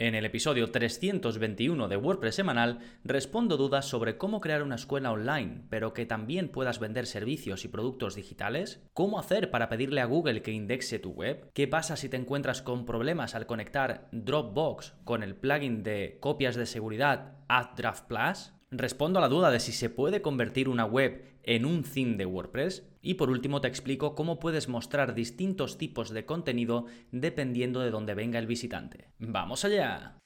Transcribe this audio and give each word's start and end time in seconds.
En 0.00 0.14
el 0.14 0.24
episodio 0.24 0.70
321 0.70 1.86
de 1.86 1.98
WordPress 1.98 2.36
semanal 2.36 2.78
respondo 3.04 3.58
dudas 3.58 3.84
sobre 3.84 4.16
cómo 4.16 4.40
crear 4.40 4.62
una 4.62 4.76
escuela 4.76 5.12
online, 5.12 5.64
pero 5.68 5.92
que 5.92 6.06
también 6.06 6.48
puedas 6.48 6.80
vender 6.80 7.04
servicios 7.04 7.66
y 7.66 7.68
productos 7.68 8.14
digitales, 8.14 8.82
cómo 8.94 9.18
hacer 9.18 9.50
para 9.50 9.68
pedirle 9.68 10.00
a 10.00 10.06
Google 10.06 10.40
que 10.40 10.52
indexe 10.52 11.00
tu 11.00 11.10
web, 11.10 11.50
qué 11.52 11.68
pasa 11.68 11.96
si 11.96 12.08
te 12.08 12.16
encuentras 12.16 12.62
con 12.62 12.86
problemas 12.86 13.34
al 13.34 13.44
conectar 13.44 14.08
Dropbox 14.10 14.94
con 15.04 15.22
el 15.22 15.36
plugin 15.36 15.82
de 15.82 16.16
copias 16.18 16.56
de 16.56 16.64
seguridad 16.64 17.34
AdDraft 17.48 18.06
Plus, 18.06 18.54
respondo 18.70 19.18
a 19.18 19.22
la 19.22 19.28
duda 19.28 19.50
de 19.50 19.60
si 19.60 19.72
se 19.72 19.90
puede 19.90 20.22
convertir 20.22 20.70
una 20.70 20.86
web 20.86 21.29
en 21.42 21.64
un 21.64 21.82
theme 21.82 22.16
de 22.16 22.26
WordPress 22.26 22.86
y 23.02 23.14
por 23.14 23.30
último 23.30 23.60
te 23.60 23.68
explico 23.68 24.14
cómo 24.14 24.38
puedes 24.38 24.68
mostrar 24.68 25.14
distintos 25.14 25.78
tipos 25.78 26.10
de 26.10 26.24
contenido 26.26 26.86
dependiendo 27.12 27.80
de 27.80 27.90
dónde 27.90 28.14
venga 28.14 28.38
el 28.38 28.46
visitante. 28.46 29.08
¡Vamos 29.18 29.64
allá! 29.64 30.20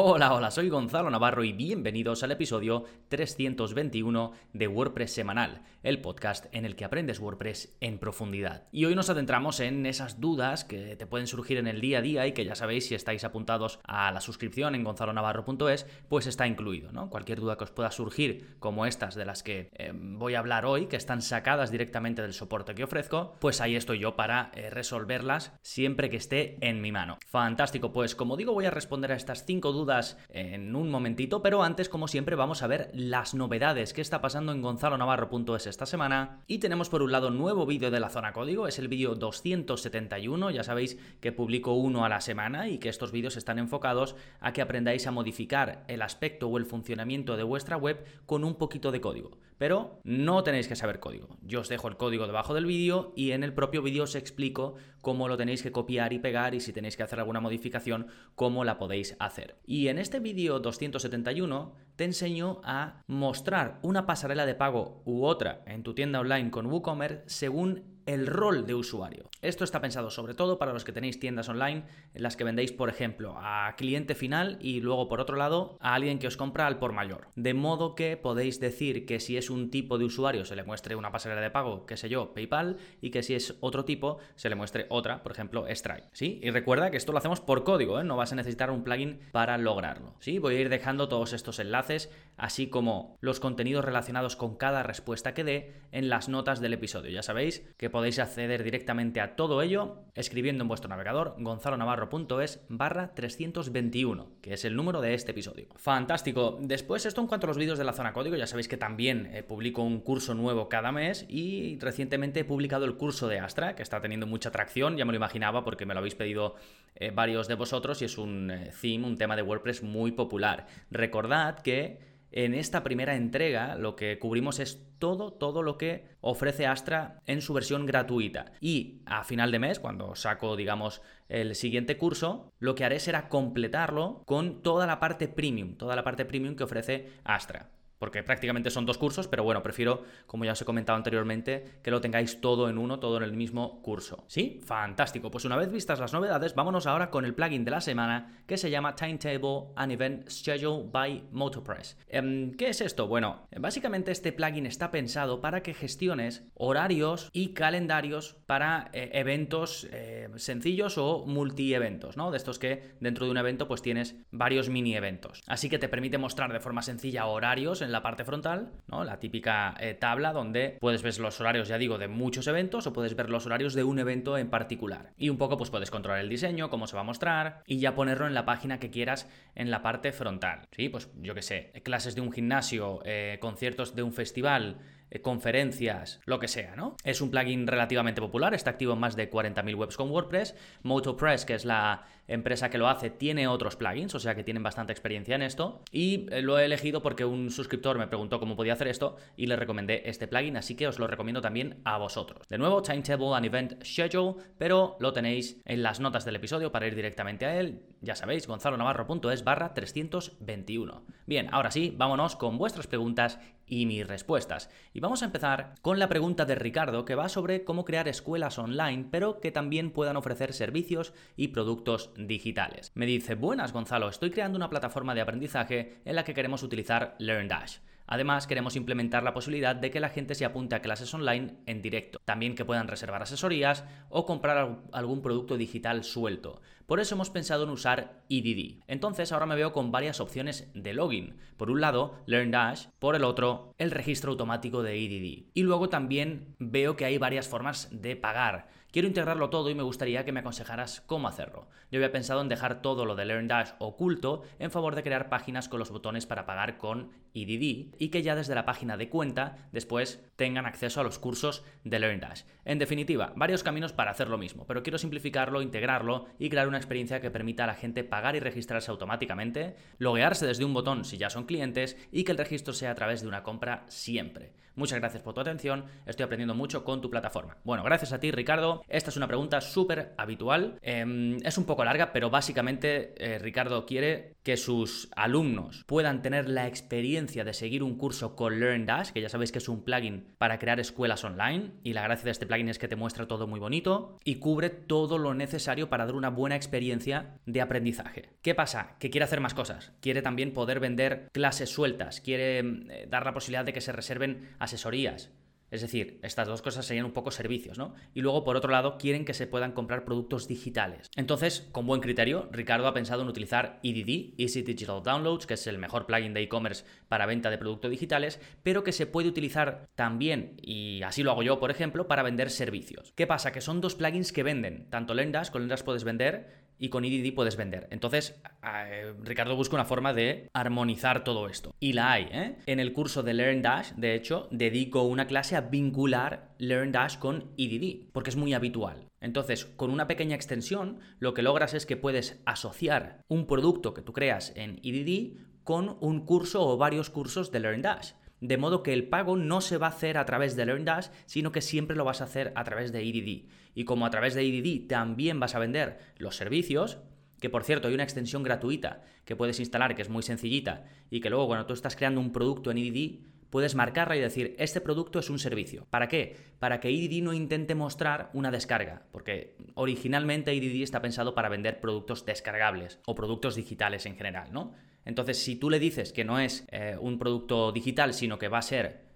Hola, 0.00 0.32
hola, 0.32 0.52
soy 0.52 0.68
Gonzalo 0.68 1.10
Navarro 1.10 1.42
y 1.42 1.52
bienvenidos 1.52 2.22
al 2.22 2.30
episodio 2.30 2.84
321 3.08 4.30
de 4.52 4.68
WordPress 4.68 5.10
Semanal, 5.10 5.62
el 5.82 6.00
podcast 6.00 6.46
en 6.52 6.64
el 6.64 6.76
que 6.76 6.84
aprendes 6.84 7.18
WordPress 7.18 7.76
en 7.80 7.98
profundidad. 7.98 8.68
Y 8.70 8.84
hoy 8.84 8.94
nos 8.94 9.10
adentramos 9.10 9.58
en 9.58 9.86
esas 9.86 10.20
dudas 10.20 10.62
que 10.62 10.94
te 10.94 11.06
pueden 11.08 11.26
surgir 11.26 11.58
en 11.58 11.66
el 11.66 11.80
día 11.80 11.98
a 11.98 12.02
día 12.02 12.26
y 12.28 12.32
que 12.32 12.44
ya 12.44 12.54
sabéis 12.54 12.86
si 12.86 12.94
estáis 12.94 13.24
apuntados 13.24 13.80
a 13.82 14.12
la 14.12 14.20
suscripción 14.20 14.76
en 14.76 14.84
gonzalonavarro.es, 14.84 15.84
pues 16.08 16.28
está 16.28 16.46
incluido, 16.46 16.92
¿no? 16.92 17.10
Cualquier 17.10 17.40
duda 17.40 17.58
que 17.58 17.64
os 17.64 17.72
pueda 17.72 17.90
surgir, 17.90 18.54
como 18.60 18.86
estas 18.86 19.16
de 19.16 19.24
las 19.24 19.42
que 19.42 19.68
eh, 19.72 19.90
voy 19.92 20.36
a 20.36 20.38
hablar 20.38 20.64
hoy, 20.64 20.86
que 20.86 20.94
están 20.94 21.22
sacadas 21.22 21.72
directamente 21.72 22.22
del 22.22 22.34
soporte 22.34 22.76
que 22.76 22.84
ofrezco, 22.84 23.34
pues 23.40 23.60
ahí 23.60 23.74
estoy 23.74 23.98
yo 23.98 24.14
para 24.14 24.52
eh, 24.54 24.70
resolverlas 24.70 25.58
siempre 25.62 26.08
que 26.08 26.18
esté 26.18 26.56
en 26.60 26.80
mi 26.80 26.92
mano. 26.92 27.18
Fantástico, 27.26 27.90
pues 27.92 28.14
como 28.14 28.36
digo 28.36 28.52
voy 28.52 28.66
a 28.66 28.70
responder 28.70 29.10
a 29.10 29.16
estas 29.16 29.44
cinco 29.44 29.72
dudas 29.72 29.87
en 30.30 30.76
un 30.76 30.90
momentito, 30.90 31.42
pero 31.42 31.62
antes, 31.62 31.88
como 31.88 32.08
siempre, 32.08 32.36
vamos 32.36 32.62
a 32.62 32.66
ver 32.66 32.90
las 32.92 33.34
novedades 33.34 33.92
que 33.92 34.00
está 34.00 34.20
pasando 34.20 34.52
en 34.52 34.62
gonzalonavarro.es 34.62 35.66
esta 35.66 35.86
semana. 35.86 36.42
Y 36.46 36.58
tenemos 36.58 36.88
por 36.88 37.02
un 37.02 37.12
lado 37.12 37.30
nuevo 37.30 37.66
vídeo 37.66 37.90
de 37.90 38.00
la 38.00 38.10
zona 38.10 38.32
código, 38.32 38.68
es 38.68 38.78
el 38.78 38.88
vídeo 38.88 39.14
271, 39.14 40.50
ya 40.50 40.62
sabéis 40.62 40.98
que 41.20 41.32
publico 41.32 41.74
uno 41.74 42.04
a 42.04 42.08
la 42.08 42.20
semana 42.20 42.68
y 42.68 42.78
que 42.78 42.88
estos 42.88 43.12
vídeos 43.12 43.36
están 43.36 43.58
enfocados 43.58 44.16
a 44.40 44.52
que 44.52 44.62
aprendáis 44.62 45.06
a 45.06 45.10
modificar 45.10 45.84
el 45.88 46.02
aspecto 46.02 46.48
o 46.48 46.58
el 46.58 46.66
funcionamiento 46.66 47.36
de 47.36 47.42
vuestra 47.42 47.76
web 47.76 48.04
con 48.26 48.44
un 48.44 48.54
poquito 48.54 48.92
de 48.92 49.00
código. 49.00 49.38
Pero 49.58 50.00
no 50.04 50.42
tenéis 50.44 50.68
que 50.68 50.76
saber 50.76 51.00
código. 51.00 51.36
Yo 51.42 51.60
os 51.60 51.68
dejo 51.68 51.88
el 51.88 51.96
código 51.96 52.26
debajo 52.26 52.54
del 52.54 52.66
vídeo 52.66 53.12
y 53.16 53.32
en 53.32 53.42
el 53.42 53.52
propio 53.52 53.82
vídeo 53.82 54.04
os 54.04 54.14
explico 54.14 54.76
cómo 55.02 55.28
lo 55.28 55.36
tenéis 55.36 55.62
que 55.62 55.72
copiar 55.72 56.12
y 56.12 56.18
pegar 56.18 56.54
y 56.54 56.60
si 56.60 56.72
tenéis 56.72 56.96
que 56.96 57.02
hacer 57.02 57.18
alguna 57.18 57.40
modificación, 57.40 58.06
cómo 58.34 58.64
la 58.64 58.78
podéis 58.78 59.16
hacer. 59.18 59.58
Y 59.66 59.88
en 59.88 59.98
este 59.98 60.20
vídeo 60.20 60.60
271 60.60 61.74
te 61.96 62.04
enseño 62.04 62.60
a 62.62 63.02
mostrar 63.06 63.80
una 63.82 64.06
pasarela 64.06 64.46
de 64.46 64.54
pago 64.54 65.02
u 65.04 65.24
otra 65.24 65.62
en 65.66 65.82
tu 65.82 65.94
tienda 65.94 66.20
online 66.20 66.50
con 66.50 66.66
WooCommerce 66.66 67.24
según 67.26 67.97
el 68.08 68.26
rol 68.26 68.66
de 68.66 68.74
usuario. 68.74 69.28
Esto 69.42 69.64
está 69.64 69.82
pensado 69.82 70.08
sobre 70.10 70.32
todo 70.32 70.58
para 70.58 70.72
los 70.72 70.82
que 70.82 70.92
tenéis 70.92 71.20
tiendas 71.20 71.50
online 71.50 71.84
en 72.14 72.22
las 72.22 72.38
que 72.38 72.44
vendéis, 72.44 72.72
por 72.72 72.88
ejemplo, 72.88 73.34
a 73.36 73.74
cliente 73.76 74.14
final 74.14 74.56
y 74.62 74.80
luego 74.80 75.08
por 75.08 75.20
otro 75.20 75.36
lado 75.36 75.76
a 75.78 75.92
alguien 75.92 76.18
que 76.18 76.26
os 76.26 76.38
compra 76.38 76.66
al 76.66 76.78
por 76.78 76.94
mayor. 76.94 77.28
De 77.36 77.52
modo 77.52 77.94
que 77.94 78.16
podéis 78.16 78.60
decir 78.60 79.04
que 79.04 79.20
si 79.20 79.36
es 79.36 79.50
un 79.50 79.70
tipo 79.70 79.98
de 79.98 80.06
usuario 80.06 80.46
se 80.46 80.56
le 80.56 80.62
muestre 80.62 80.96
una 80.96 81.12
pasarela 81.12 81.42
de 81.42 81.50
pago, 81.50 81.84
qué 81.84 81.98
sé 81.98 82.08
yo, 82.08 82.32
PayPal, 82.32 82.78
y 83.02 83.10
que 83.10 83.22
si 83.22 83.34
es 83.34 83.58
otro 83.60 83.84
tipo 83.84 84.16
se 84.36 84.48
le 84.48 84.54
muestre 84.54 84.86
otra, 84.88 85.22
por 85.22 85.32
ejemplo, 85.32 85.66
Stripe. 85.68 86.04
¿Sí? 86.12 86.40
Y 86.42 86.48
recuerda 86.50 86.90
que 86.90 86.96
esto 86.96 87.12
lo 87.12 87.18
hacemos 87.18 87.42
por 87.42 87.62
código, 87.62 88.00
¿eh? 88.00 88.04
no 88.04 88.16
vas 88.16 88.32
a 88.32 88.36
necesitar 88.36 88.70
un 88.70 88.84
plugin 88.84 89.20
para 89.32 89.58
lograrlo. 89.58 90.14
¿Sí? 90.20 90.38
Voy 90.38 90.56
a 90.56 90.60
ir 90.60 90.70
dejando 90.70 91.08
todos 91.08 91.34
estos 91.34 91.58
enlaces, 91.58 92.10
así 92.38 92.68
como 92.68 93.16
los 93.20 93.40
contenidos 93.40 93.84
relacionados 93.84 94.36
con 94.36 94.56
cada 94.56 94.82
respuesta 94.82 95.34
que 95.34 95.44
dé 95.44 95.74
en 95.92 96.08
las 96.08 96.28
notas 96.28 96.60
del 96.60 96.72
episodio. 96.72 97.10
Ya 97.10 97.22
sabéis 97.22 97.62
que 97.76 97.90
podéis 97.90 98.18
acceder 98.18 98.62
directamente 98.62 99.20
a 99.20 99.36
todo 99.36 99.60
ello 99.60 100.04
escribiendo 100.14 100.62
en 100.62 100.68
vuestro 100.68 100.88
navegador 100.88 101.34
gonzalonavarro.es 101.38 102.64
barra 102.68 103.14
321, 103.14 104.30
que 104.40 104.54
es 104.54 104.64
el 104.64 104.76
número 104.76 105.00
de 105.00 105.14
este 105.14 105.32
episodio. 105.32 105.66
Fantástico. 105.76 106.58
Después, 106.60 107.06
esto 107.06 107.20
en 107.20 107.26
cuanto 107.26 107.46
a 107.46 107.48
los 107.48 107.58
vídeos 107.58 107.78
de 107.78 107.84
la 107.84 107.92
zona 107.92 108.12
código, 108.12 108.36
ya 108.36 108.46
sabéis 108.46 108.68
que 108.68 108.76
también 108.76 109.30
eh, 109.34 109.42
publico 109.42 109.82
un 109.82 110.00
curso 110.00 110.34
nuevo 110.34 110.68
cada 110.68 110.92
mes 110.92 111.26
y 111.28 111.78
recientemente 111.80 112.40
he 112.40 112.44
publicado 112.44 112.84
el 112.84 112.96
curso 112.96 113.28
de 113.28 113.40
Astra, 113.40 113.74
que 113.74 113.82
está 113.82 114.00
teniendo 114.00 114.26
mucha 114.26 114.50
atracción, 114.50 114.96
ya 114.96 115.04
me 115.04 115.12
lo 115.12 115.16
imaginaba 115.16 115.64
porque 115.64 115.86
me 115.86 115.94
lo 115.94 115.98
habéis 115.98 116.14
pedido 116.14 116.54
eh, 116.94 117.10
varios 117.10 117.48
de 117.48 117.54
vosotros 117.54 118.00
y 118.02 118.04
es 118.04 118.18
un 118.18 118.50
eh, 118.50 118.70
theme, 118.80 119.06
un 119.06 119.16
tema 119.16 119.36
de 119.36 119.42
WordPress 119.42 119.82
muy 119.82 120.12
popular. 120.12 120.66
Recordad 120.90 121.60
que 121.60 121.98
en 122.30 122.54
esta 122.54 122.82
primera 122.82 123.16
entrega 123.16 123.76
lo 123.76 123.96
que 123.96 124.18
cubrimos 124.18 124.58
es 124.58 124.84
todo, 124.98 125.32
todo 125.32 125.62
lo 125.62 125.78
que 125.78 126.08
ofrece 126.20 126.66
Astra 126.66 127.20
en 127.26 127.40
su 127.40 127.54
versión 127.54 127.86
gratuita. 127.86 128.52
Y 128.60 129.02
a 129.06 129.24
final 129.24 129.52
de 129.52 129.58
mes, 129.58 129.78
cuando 129.78 130.14
saco, 130.14 130.56
digamos, 130.56 131.02
el 131.28 131.54
siguiente 131.54 131.96
curso, 131.96 132.52
lo 132.58 132.74
que 132.74 132.84
haré 132.84 133.00
será 133.00 133.28
completarlo 133.28 134.22
con 134.26 134.62
toda 134.62 134.86
la 134.86 135.00
parte 135.00 135.28
premium, 135.28 135.76
toda 135.76 135.96
la 135.96 136.04
parte 136.04 136.24
premium 136.24 136.56
que 136.56 136.64
ofrece 136.64 137.12
Astra 137.24 137.70
porque 137.98 138.22
prácticamente 138.22 138.70
son 138.70 138.86
dos 138.86 138.98
cursos, 138.98 139.28
pero 139.28 139.44
bueno, 139.44 139.62
prefiero, 139.62 140.02
como 140.26 140.44
ya 140.44 140.52
os 140.52 140.62
he 140.62 140.64
comentado 140.64 140.96
anteriormente, 140.96 141.78
que 141.82 141.90
lo 141.90 142.00
tengáis 142.00 142.40
todo 142.40 142.68
en 142.68 142.78
uno, 142.78 142.98
todo 142.98 143.16
en 143.18 143.22
el 143.24 143.32
mismo 143.32 143.82
curso. 143.82 144.24
¿Sí? 144.28 144.60
Fantástico. 144.64 145.30
Pues 145.30 145.44
una 145.44 145.56
vez 145.56 145.70
vistas 145.70 146.00
las 146.00 146.12
novedades, 146.12 146.54
vámonos 146.54 146.86
ahora 146.86 147.10
con 147.10 147.24
el 147.24 147.34
plugin 147.34 147.64
de 147.64 147.70
la 147.70 147.80
semana 147.80 148.42
que 148.46 148.56
se 148.56 148.70
llama 148.70 148.94
Timetable 148.94 149.72
and 149.76 149.92
Event 149.92 150.28
Schedule 150.28 150.88
by 150.90 151.28
Motopress. 151.32 151.96
Em, 152.08 152.52
¿Qué 152.52 152.68
es 152.68 152.80
esto? 152.80 153.06
Bueno, 153.06 153.46
básicamente 153.58 154.12
este 154.12 154.32
plugin 154.32 154.66
está 154.66 154.90
pensado 154.90 155.40
para 155.40 155.62
que 155.62 155.74
gestiones 155.74 156.44
horarios 156.54 157.30
y 157.32 157.52
calendarios 157.54 158.36
para 158.46 158.90
eh, 158.92 159.10
eventos 159.14 159.86
eh, 159.90 160.28
sencillos 160.36 160.98
o 160.98 161.24
multi-eventos, 161.26 162.16
¿no? 162.16 162.30
De 162.30 162.36
estos 162.36 162.58
que 162.58 162.94
dentro 163.00 163.26
de 163.26 163.32
un 163.32 163.38
evento 163.38 163.68
pues 163.68 163.82
tienes 163.82 164.16
varios 164.30 164.68
mini 164.68 164.94
eventos. 164.94 165.42
Así 165.46 165.68
que 165.68 165.78
te 165.78 165.88
permite 165.88 166.18
mostrar 166.18 166.52
de 166.52 166.60
forma 166.60 166.82
sencilla 166.82 167.26
horarios 167.26 167.82
la 167.92 168.02
parte 168.02 168.24
frontal, 168.24 168.70
¿no? 168.86 169.04
La 169.04 169.18
típica 169.18 169.74
eh, 169.80 169.94
tabla 169.94 170.32
donde 170.32 170.76
puedes 170.80 171.02
ver 171.02 171.18
los 171.18 171.40
horarios, 171.40 171.68
ya 171.68 171.78
digo, 171.78 171.98
de 171.98 172.08
muchos 172.08 172.46
eventos 172.46 172.86
o 172.86 172.92
puedes 172.92 173.14
ver 173.16 173.30
los 173.30 173.46
horarios 173.46 173.74
de 173.74 173.84
un 173.84 173.98
evento 173.98 174.38
en 174.38 174.50
particular. 174.50 175.12
Y 175.16 175.30
un 175.30 175.38
poco 175.38 175.56
pues 175.56 175.70
puedes 175.70 175.90
controlar 175.90 176.20
el 176.20 176.28
diseño, 176.28 176.70
cómo 176.70 176.86
se 176.86 176.96
va 176.96 177.02
a 177.02 177.04
mostrar 177.04 177.62
y 177.66 177.78
ya 177.78 177.94
ponerlo 177.94 178.26
en 178.26 178.34
la 178.34 178.44
página 178.44 178.78
que 178.78 178.90
quieras 178.90 179.28
en 179.54 179.70
la 179.70 179.82
parte 179.82 180.12
frontal. 180.12 180.66
Sí, 180.72 180.88
pues 180.88 181.10
yo 181.16 181.34
que 181.34 181.42
sé, 181.42 181.72
clases 181.82 182.14
de 182.14 182.20
un 182.20 182.32
gimnasio, 182.32 183.00
eh, 183.04 183.38
conciertos 183.40 183.94
de 183.94 184.02
un 184.02 184.12
festival, 184.12 184.78
eh, 185.10 185.20
conferencias, 185.20 186.20
lo 186.24 186.38
que 186.38 186.48
sea, 186.48 186.76
¿no? 186.76 186.96
Es 187.04 187.20
un 187.20 187.30
plugin 187.30 187.66
relativamente 187.66 188.20
popular, 188.20 188.54
está 188.54 188.70
activo 188.70 188.92
en 188.92 189.00
más 189.00 189.16
de 189.16 189.30
40.000 189.30 189.74
webs 189.74 189.96
con 189.96 190.10
WordPress. 190.10 190.54
MotoPress, 190.82 191.44
que 191.44 191.54
es 191.54 191.64
la 191.64 192.04
empresa 192.28 192.68
que 192.68 192.78
lo 192.78 192.88
hace, 192.88 193.10
tiene 193.10 193.48
otros 193.48 193.76
plugins, 193.76 194.14
o 194.14 194.20
sea 194.20 194.34
que 194.34 194.44
tienen 194.44 194.62
bastante 194.62 194.92
experiencia 194.92 195.34
en 195.34 195.42
esto. 195.42 195.82
Y 195.90 196.26
eh, 196.30 196.42
lo 196.42 196.58
he 196.58 196.66
elegido 196.66 197.02
porque 197.02 197.24
un 197.24 197.50
suscriptor 197.50 197.98
me 197.98 198.06
preguntó 198.06 198.38
cómo 198.38 198.54
podía 198.54 198.74
hacer 198.74 198.88
esto 198.88 199.16
y 199.36 199.46
le 199.46 199.56
recomendé 199.56 200.02
este 200.08 200.28
plugin, 200.28 200.56
así 200.56 200.74
que 200.74 200.86
os 200.86 200.98
lo 200.98 201.06
recomiendo 201.06 201.40
también 201.40 201.80
a 201.84 201.96
vosotros. 201.96 202.46
De 202.48 202.58
nuevo, 202.58 202.82
Timetable 202.82 203.34
and 203.34 203.46
Event 203.46 203.82
Schedule, 203.82 204.34
pero 204.58 204.96
lo 205.00 205.12
tenéis 205.12 205.60
en 205.64 205.82
las 205.82 206.00
notas 206.00 206.24
del 206.24 206.36
episodio 206.36 206.70
para 206.70 206.86
ir 206.86 206.94
directamente 206.94 207.46
a 207.46 207.58
él. 207.58 207.82
Ya 208.00 208.14
sabéis, 208.14 208.46
gonzalonavarro.es 208.46 209.42
barra 209.42 209.74
321. 209.74 211.04
Bien, 211.26 211.48
ahora 211.50 211.70
sí, 211.70 211.94
vámonos 211.96 212.36
con 212.36 212.58
vuestras 212.58 212.86
preguntas 212.86 213.40
y 213.68 213.86
mis 213.86 214.06
respuestas. 214.06 214.70
Y 214.92 215.00
vamos 215.00 215.22
a 215.22 215.26
empezar 215.26 215.74
con 215.82 215.98
la 215.98 216.08
pregunta 216.08 216.44
de 216.44 216.54
Ricardo 216.54 217.04
que 217.04 217.14
va 217.14 217.28
sobre 217.28 217.64
cómo 217.64 217.84
crear 217.84 218.08
escuelas 218.08 218.58
online, 218.58 219.06
pero 219.10 219.40
que 219.40 219.52
también 219.52 219.90
puedan 219.90 220.16
ofrecer 220.16 220.52
servicios 220.52 221.12
y 221.36 221.48
productos 221.48 222.10
digitales. 222.16 222.92
Me 222.94 223.06
dice, 223.06 223.34
buenas 223.34 223.72
Gonzalo, 223.72 224.08
estoy 224.08 224.30
creando 224.30 224.56
una 224.56 224.70
plataforma 224.70 225.14
de 225.14 225.20
aprendizaje 225.20 226.00
en 226.04 226.16
la 226.16 226.24
que 226.24 226.34
queremos 226.34 226.62
utilizar 226.62 227.16
LearnDash. 227.18 227.78
Además, 228.10 228.46
queremos 228.46 228.74
implementar 228.74 229.22
la 229.22 229.34
posibilidad 229.34 229.76
de 229.76 229.90
que 229.90 230.00
la 230.00 230.08
gente 230.08 230.34
se 230.34 230.46
apunte 230.46 230.74
a 230.74 230.80
clases 230.80 231.12
online 231.12 231.58
en 231.66 231.82
directo. 231.82 232.18
También 232.24 232.54
que 232.54 232.64
puedan 232.64 232.88
reservar 232.88 233.22
asesorías 233.22 233.84
o 234.08 234.24
comprar 234.24 234.80
algún 234.92 235.20
producto 235.20 235.58
digital 235.58 236.02
suelto. 236.04 236.62
Por 236.86 237.00
eso 237.00 237.14
hemos 237.14 237.28
pensado 237.28 237.64
en 237.64 237.70
usar 237.70 238.22
EDD. 238.30 238.82
Entonces 238.86 239.30
ahora 239.30 239.44
me 239.44 239.56
veo 239.56 239.74
con 239.74 239.92
varias 239.92 240.20
opciones 240.20 240.70
de 240.74 240.94
login. 240.94 241.36
Por 241.58 241.70
un 241.70 241.82
lado, 241.82 242.14
LearnDash, 242.24 242.86
por 242.98 243.14
el 243.14 243.24
otro, 243.24 243.74
el 243.76 243.90
registro 243.90 244.30
automático 244.32 244.82
de 244.82 245.04
EDD. 245.04 245.50
Y 245.52 245.62
luego 245.64 245.90
también 245.90 246.56
veo 246.58 246.96
que 246.96 247.04
hay 247.04 247.18
varias 247.18 247.46
formas 247.46 247.88
de 247.92 248.16
pagar 248.16 248.68
Quiero 248.90 249.06
integrarlo 249.06 249.50
todo 249.50 249.68
y 249.68 249.74
me 249.74 249.82
gustaría 249.82 250.24
que 250.24 250.32
me 250.32 250.40
aconsejaras 250.40 251.02
cómo 251.02 251.28
hacerlo. 251.28 251.68
Yo 251.90 251.98
había 251.98 252.10
pensado 252.10 252.40
en 252.40 252.48
dejar 252.48 252.80
todo 252.80 253.04
lo 253.04 253.16
de 253.16 253.26
LearnDash 253.26 253.72
oculto 253.80 254.44
en 254.58 254.70
favor 254.70 254.94
de 254.94 255.02
crear 255.02 255.28
páginas 255.28 255.68
con 255.68 255.78
los 255.78 255.90
botones 255.90 256.24
para 256.24 256.46
pagar 256.46 256.78
con 256.78 257.10
EDD 257.34 257.94
y 257.98 258.08
que 258.10 258.22
ya 258.22 258.34
desde 258.34 258.54
la 258.54 258.64
página 258.64 258.96
de 258.96 259.10
cuenta 259.10 259.68
después 259.72 260.24
tengan 260.36 260.64
acceso 260.64 261.02
a 261.02 261.04
los 261.04 261.18
cursos 261.18 261.64
de 261.84 261.98
LearnDash. 261.98 262.44
En 262.64 262.78
definitiva, 262.78 263.34
varios 263.36 263.62
caminos 263.62 263.92
para 263.92 264.10
hacer 264.10 264.30
lo 264.30 264.38
mismo, 264.38 264.66
pero 264.66 264.82
quiero 264.82 264.96
simplificarlo, 264.96 265.60
integrarlo 265.60 266.24
y 266.38 266.48
crear 266.48 266.66
una 266.66 266.78
experiencia 266.78 267.20
que 267.20 267.30
permita 267.30 267.64
a 267.64 267.66
la 267.66 267.74
gente 267.74 268.04
pagar 268.04 268.36
y 268.36 268.40
registrarse 268.40 268.90
automáticamente, 268.90 269.76
loguearse 269.98 270.46
desde 270.46 270.64
un 270.64 270.72
botón 270.72 271.04
si 271.04 271.18
ya 271.18 271.28
son 271.28 271.44
clientes 271.44 271.98
y 272.10 272.24
que 272.24 272.32
el 272.32 272.38
registro 272.38 272.72
sea 272.72 272.92
a 272.92 272.94
través 272.94 273.20
de 273.20 273.28
una 273.28 273.42
compra 273.42 273.84
siempre. 273.88 274.54
Muchas 274.78 275.00
gracias 275.00 275.24
por 275.24 275.34
tu 275.34 275.40
atención, 275.40 275.86
estoy 276.06 276.22
aprendiendo 276.22 276.54
mucho 276.54 276.84
con 276.84 277.00
tu 277.00 277.10
plataforma. 277.10 277.56
Bueno, 277.64 277.82
gracias 277.82 278.12
a 278.12 278.20
ti 278.20 278.30
Ricardo. 278.30 278.84
Esta 278.86 279.10
es 279.10 279.16
una 279.16 279.26
pregunta 279.26 279.60
súper 279.60 280.14
habitual. 280.16 280.78
Em, 280.82 281.36
es 281.44 281.58
un 281.58 281.64
poco 281.64 281.84
larga, 281.84 282.12
pero 282.12 282.30
básicamente 282.30 283.12
eh, 283.18 283.40
Ricardo 283.40 283.84
quiere 283.86 284.36
que 284.44 284.56
sus 284.56 285.10
alumnos 285.16 285.82
puedan 285.86 286.22
tener 286.22 286.48
la 286.48 286.68
experiencia 286.68 287.44
de 287.44 287.54
seguir 287.54 287.82
un 287.82 287.98
curso 287.98 288.36
con 288.36 288.60
LearnDash, 288.60 289.10
que 289.10 289.20
ya 289.20 289.28
sabéis 289.28 289.50
que 289.50 289.58
es 289.58 289.68
un 289.68 289.82
plugin 289.82 290.28
para 290.38 290.60
crear 290.60 290.78
escuelas 290.78 291.24
online. 291.24 291.72
Y 291.82 291.92
la 291.92 292.02
gracia 292.02 292.26
de 292.26 292.30
este 292.30 292.46
plugin 292.46 292.68
es 292.68 292.78
que 292.78 292.86
te 292.86 292.94
muestra 292.94 293.26
todo 293.26 293.48
muy 293.48 293.58
bonito 293.58 294.16
y 294.22 294.36
cubre 294.36 294.70
todo 294.70 295.18
lo 295.18 295.34
necesario 295.34 295.90
para 295.90 296.06
dar 296.06 296.14
una 296.14 296.30
buena 296.30 296.54
experiencia 296.54 297.40
de 297.46 297.60
aprendizaje. 297.60 298.28
¿Qué 298.42 298.54
pasa? 298.54 298.94
Que 299.00 299.10
quiere 299.10 299.24
hacer 299.24 299.40
más 299.40 299.54
cosas. 299.54 299.92
Quiere 300.00 300.22
también 300.22 300.52
poder 300.52 300.78
vender 300.78 301.28
clases 301.32 301.68
sueltas. 301.68 302.20
Quiere 302.20 302.60
eh, 302.60 303.06
dar 303.10 303.26
la 303.26 303.34
posibilidad 303.34 303.64
de 303.64 303.72
que 303.72 303.80
se 303.80 303.92
reserven 303.92 304.48
a 304.60 304.67
asesorías. 304.68 305.30
Es 305.70 305.82
decir, 305.82 306.18
estas 306.22 306.48
dos 306.48 306.62
cosas 306.62 306.86
serían 306.86 307.04
un 307.04 307.12
poco 307.12 307.30
servicios, 307.30 307.76
¿no? 307.76 307.94
Y 308.14 308.22
luego, 308.22 308.42
por 308.42 308.56
otro 308.56 308.70
lado, 308.70 308.96
quieren 308.96 309.26
que 309.26 309.34
se 309.34 309.46
puedan 309.46 309.72
comprar 309.72 310.04
productos 310.04 310.48
digitales. 310.48 311.10
Entonces, 311.14 311.68
con 311.72 311.86
buen 311.86 312.00
criterio, 312.00 312.48
Ricardo 312.50 312.86
ha 312.86 312.94
pensado 312.94 313.20
en 313.20 313.28
utilizar 313.28 313.78
EDD, 313.82 314.34
Easy 314.38 314.62
Digital 314.62 315.02
Downloads, 315.02 315.46
que 315.46 315.54
es 315.54 315.66
el 315.66 315.76
mejor 315.76 316.06
plugin 316.06 316.32
de 316.32 316.40
e-commerce 316.40 316.84
para 317.08 317.26
venta 317.26 317.50
de 317.50 317.58
productos 317.58 317.90
digitales, 317.90 318.40
pero 318.62 318.82
que 318.82 318.92
se 318.92 319.06
puede 319.06 319.28
utilizar 319.28 319.88
también, 319.94 320.56
y 320.62 321.02
así 321.02 321.22
lo 321.22 321.32
hago 321.32 321.42
yo, 321.42 321.60
por 321.60 321.70
ejemplo, 321.70 322.08
para 322.08 322.22
vender 322.22 322.50
servicios. 322.50 323.12
¿Qué 323.14 323.26
pasa? 323.26 323.52
Que 323.52 323.60
son 323.60 323.82
dos 323.82 323.94
plugins 323.94 324.32
que 324.32 324.42
venden. 324.42 324.88
Tanto 324.88 325.12
Lendas, 325.12 325.50
con 325.50 325.60
Lendas 325.60 325.82
puedes 325.82 326.04
vender 326.04 326.67
y 326.78 326.88
con 326.88 327.04
EDD 327.04 327.34
puedes 327.34 327.56
vender. 327.56 327.88
Entonces, 327.90 328.40
eh, 328.62 329.12
Ricardo 329.22 329.56
busca 329.56 329.76
una 329.76 329.84
forma 329.84 330.12
de 330.12 330.48
armonizar 330.52 331.24
todo 331.24 331.48
esto. 331.48 331.74
Y 331.80 331.92
la 331.92 332.12
hay, 332.12 332.28
¿eh? 332.30 332.56
En 332.66 332.80
el 332.80 332.92
curso 332.92 333.22
de 333.22 333.34
LearnDash, 333.34 333.92
de 333.92 334.14
hecho, 334.14 334.48
dedico 334.50 335.02
una 335.02 335.26
clase 335.26 335.56
a 335.56 335.62
vincular 335.62 336.54
LearnDash 336.58 337.18
con 337.18 337.52
EDD, 337.56 338.10
porque 338.12 338.30
es 338.30 338.36
muy 338.36 338.54
habitual. 338.54 339.08
Entonces, 339.20 339.64
con 339.64 339.90
una 339.90 340.06
pequeña 340.06 340.36
extensión, 340.36 341.00
lo 341.18 341.34
que 341.34 341.42
logras 341.42 341.74
es 341.74 341.86
que 341.86 341.96
puedes 341.96 342.40
asociar 342.46 343.22
un 343.28 343.46
producto 343.46 343.94
que 343.94 344.02
tú 344.02 344.12
creas 344.12 344.52
en 344.56 344.80
EDD 344.82 345.38
con 345.64 345.98
un 346.00 346.24
curso 346.24 346.66
o 346.66 346.76
varios 346.76 347.10
cursos 347.10 347.50
de 347.50 347.60
LearnDash 347.60 348.12
de 348.40 348.56
modo 348.56 348.82
que 348.82 348.92
el 348.92 349.08
pago 349.08 349.36
no 349.36 349.60
se 349.60 349.78
va 349.78 349.86
a 349.86 349.90
hacer 349.90 350.18
a 350.18 350.24
través 350.24 350.56
de 350.56 350.66
LearnDash, 350.66 351.08
sino 351.26 351.52
que 351.52 351.60
siempre 351.60 351.96
lo 351.96 352.04
vas 352.04 352.20
a 352.20 352.24
hacer 352.24 352.52
a 352.54 352.64
través 352.64 352.92
de 352.92 353.00
EDD. 353.00 353.48
Y 353.74 353.84
como 353.84 354.06
a 354.06 354.10
través 354.10 354.34
de 354.34 354.42
EDD 354.42 354.86
también 354.88 355.40
vas 355.40 355.54
a 355.54 355.58
vender 355.58 355.98
los 356.16 356.36
servicios, 356.36 356.98
que 357.40 357.50
por 357.50 357.64
cierto 357.64 357.88
hay 357.88 357.94
una 357.94 358.02
extensión 358.02 358.42
gratuita 358.42 359.02
que 359.24 359.36
puedes 359.36 359.60
instalar 359.60 359.94
que 359.94 360.02
es 360.02 360.08
muy 360.08 360.22
sencillita 360.22 360.84
y 361.10 361.20
que 361.20 361.30
luego 361.30 361.46
cuando 361.46 361.66
tú 361.66 361.74
estás 361.74 361.96
creando 361.96 362.20
un 362.20 362.32
producto 362.32 362.70
en 362.70 362.78
EDD 362.78 363.20
puedes 363.50 363.74
marcarla 363.74 364.16
y 364.16 364.20
decir, 364.20 364.54
este 364.58 364.80
producto 364.80 365.18
es 365.18 365.30
un 365.30 365.38
servicio. 365.38 365.86
¿Para 365.90 366.08
qué? 366.08 366.36
Para 366.58 366.80
que 366.80 366.90
EDD 366.90 367.22
no 367.22 367.32
intente 367.32 367.74
mostrar 367.74 368.30
una 368.34 368.50
descarga, 368.50 369.02
porque 369.10 369.56
originalmente 369.74 370.52
EDD 370.52 370.82
está 370.82 371.00
pensado 371.00 371.34
para 371.34 371.48
vender 371.48 371.80
productos 371.80 372.26
descargables 372.26 373.00
o 373.06 373.14
productos 373.14 373.54
digitales 373.54 374.04
en 374.06 374.16
general, 374.16 374.52
¿no? 374.52 374.74
Entonces, 375.08 375.38
si 375.38 375.56
tú 375.56 375.70
le 375.70 375.78
dices 375.78 376.12
que 376.12 376.22
no 376.22 376.38
es 376.38 376.66
eh, 376.70 376.94
un 377.00 377.18
producto 377.18 377.72
digital, 377.72 378.12
sino 378.12 378.38
que 378.38 378.48
va 378.48 378.58
a 378.58 378.62
ser 378.62 379.08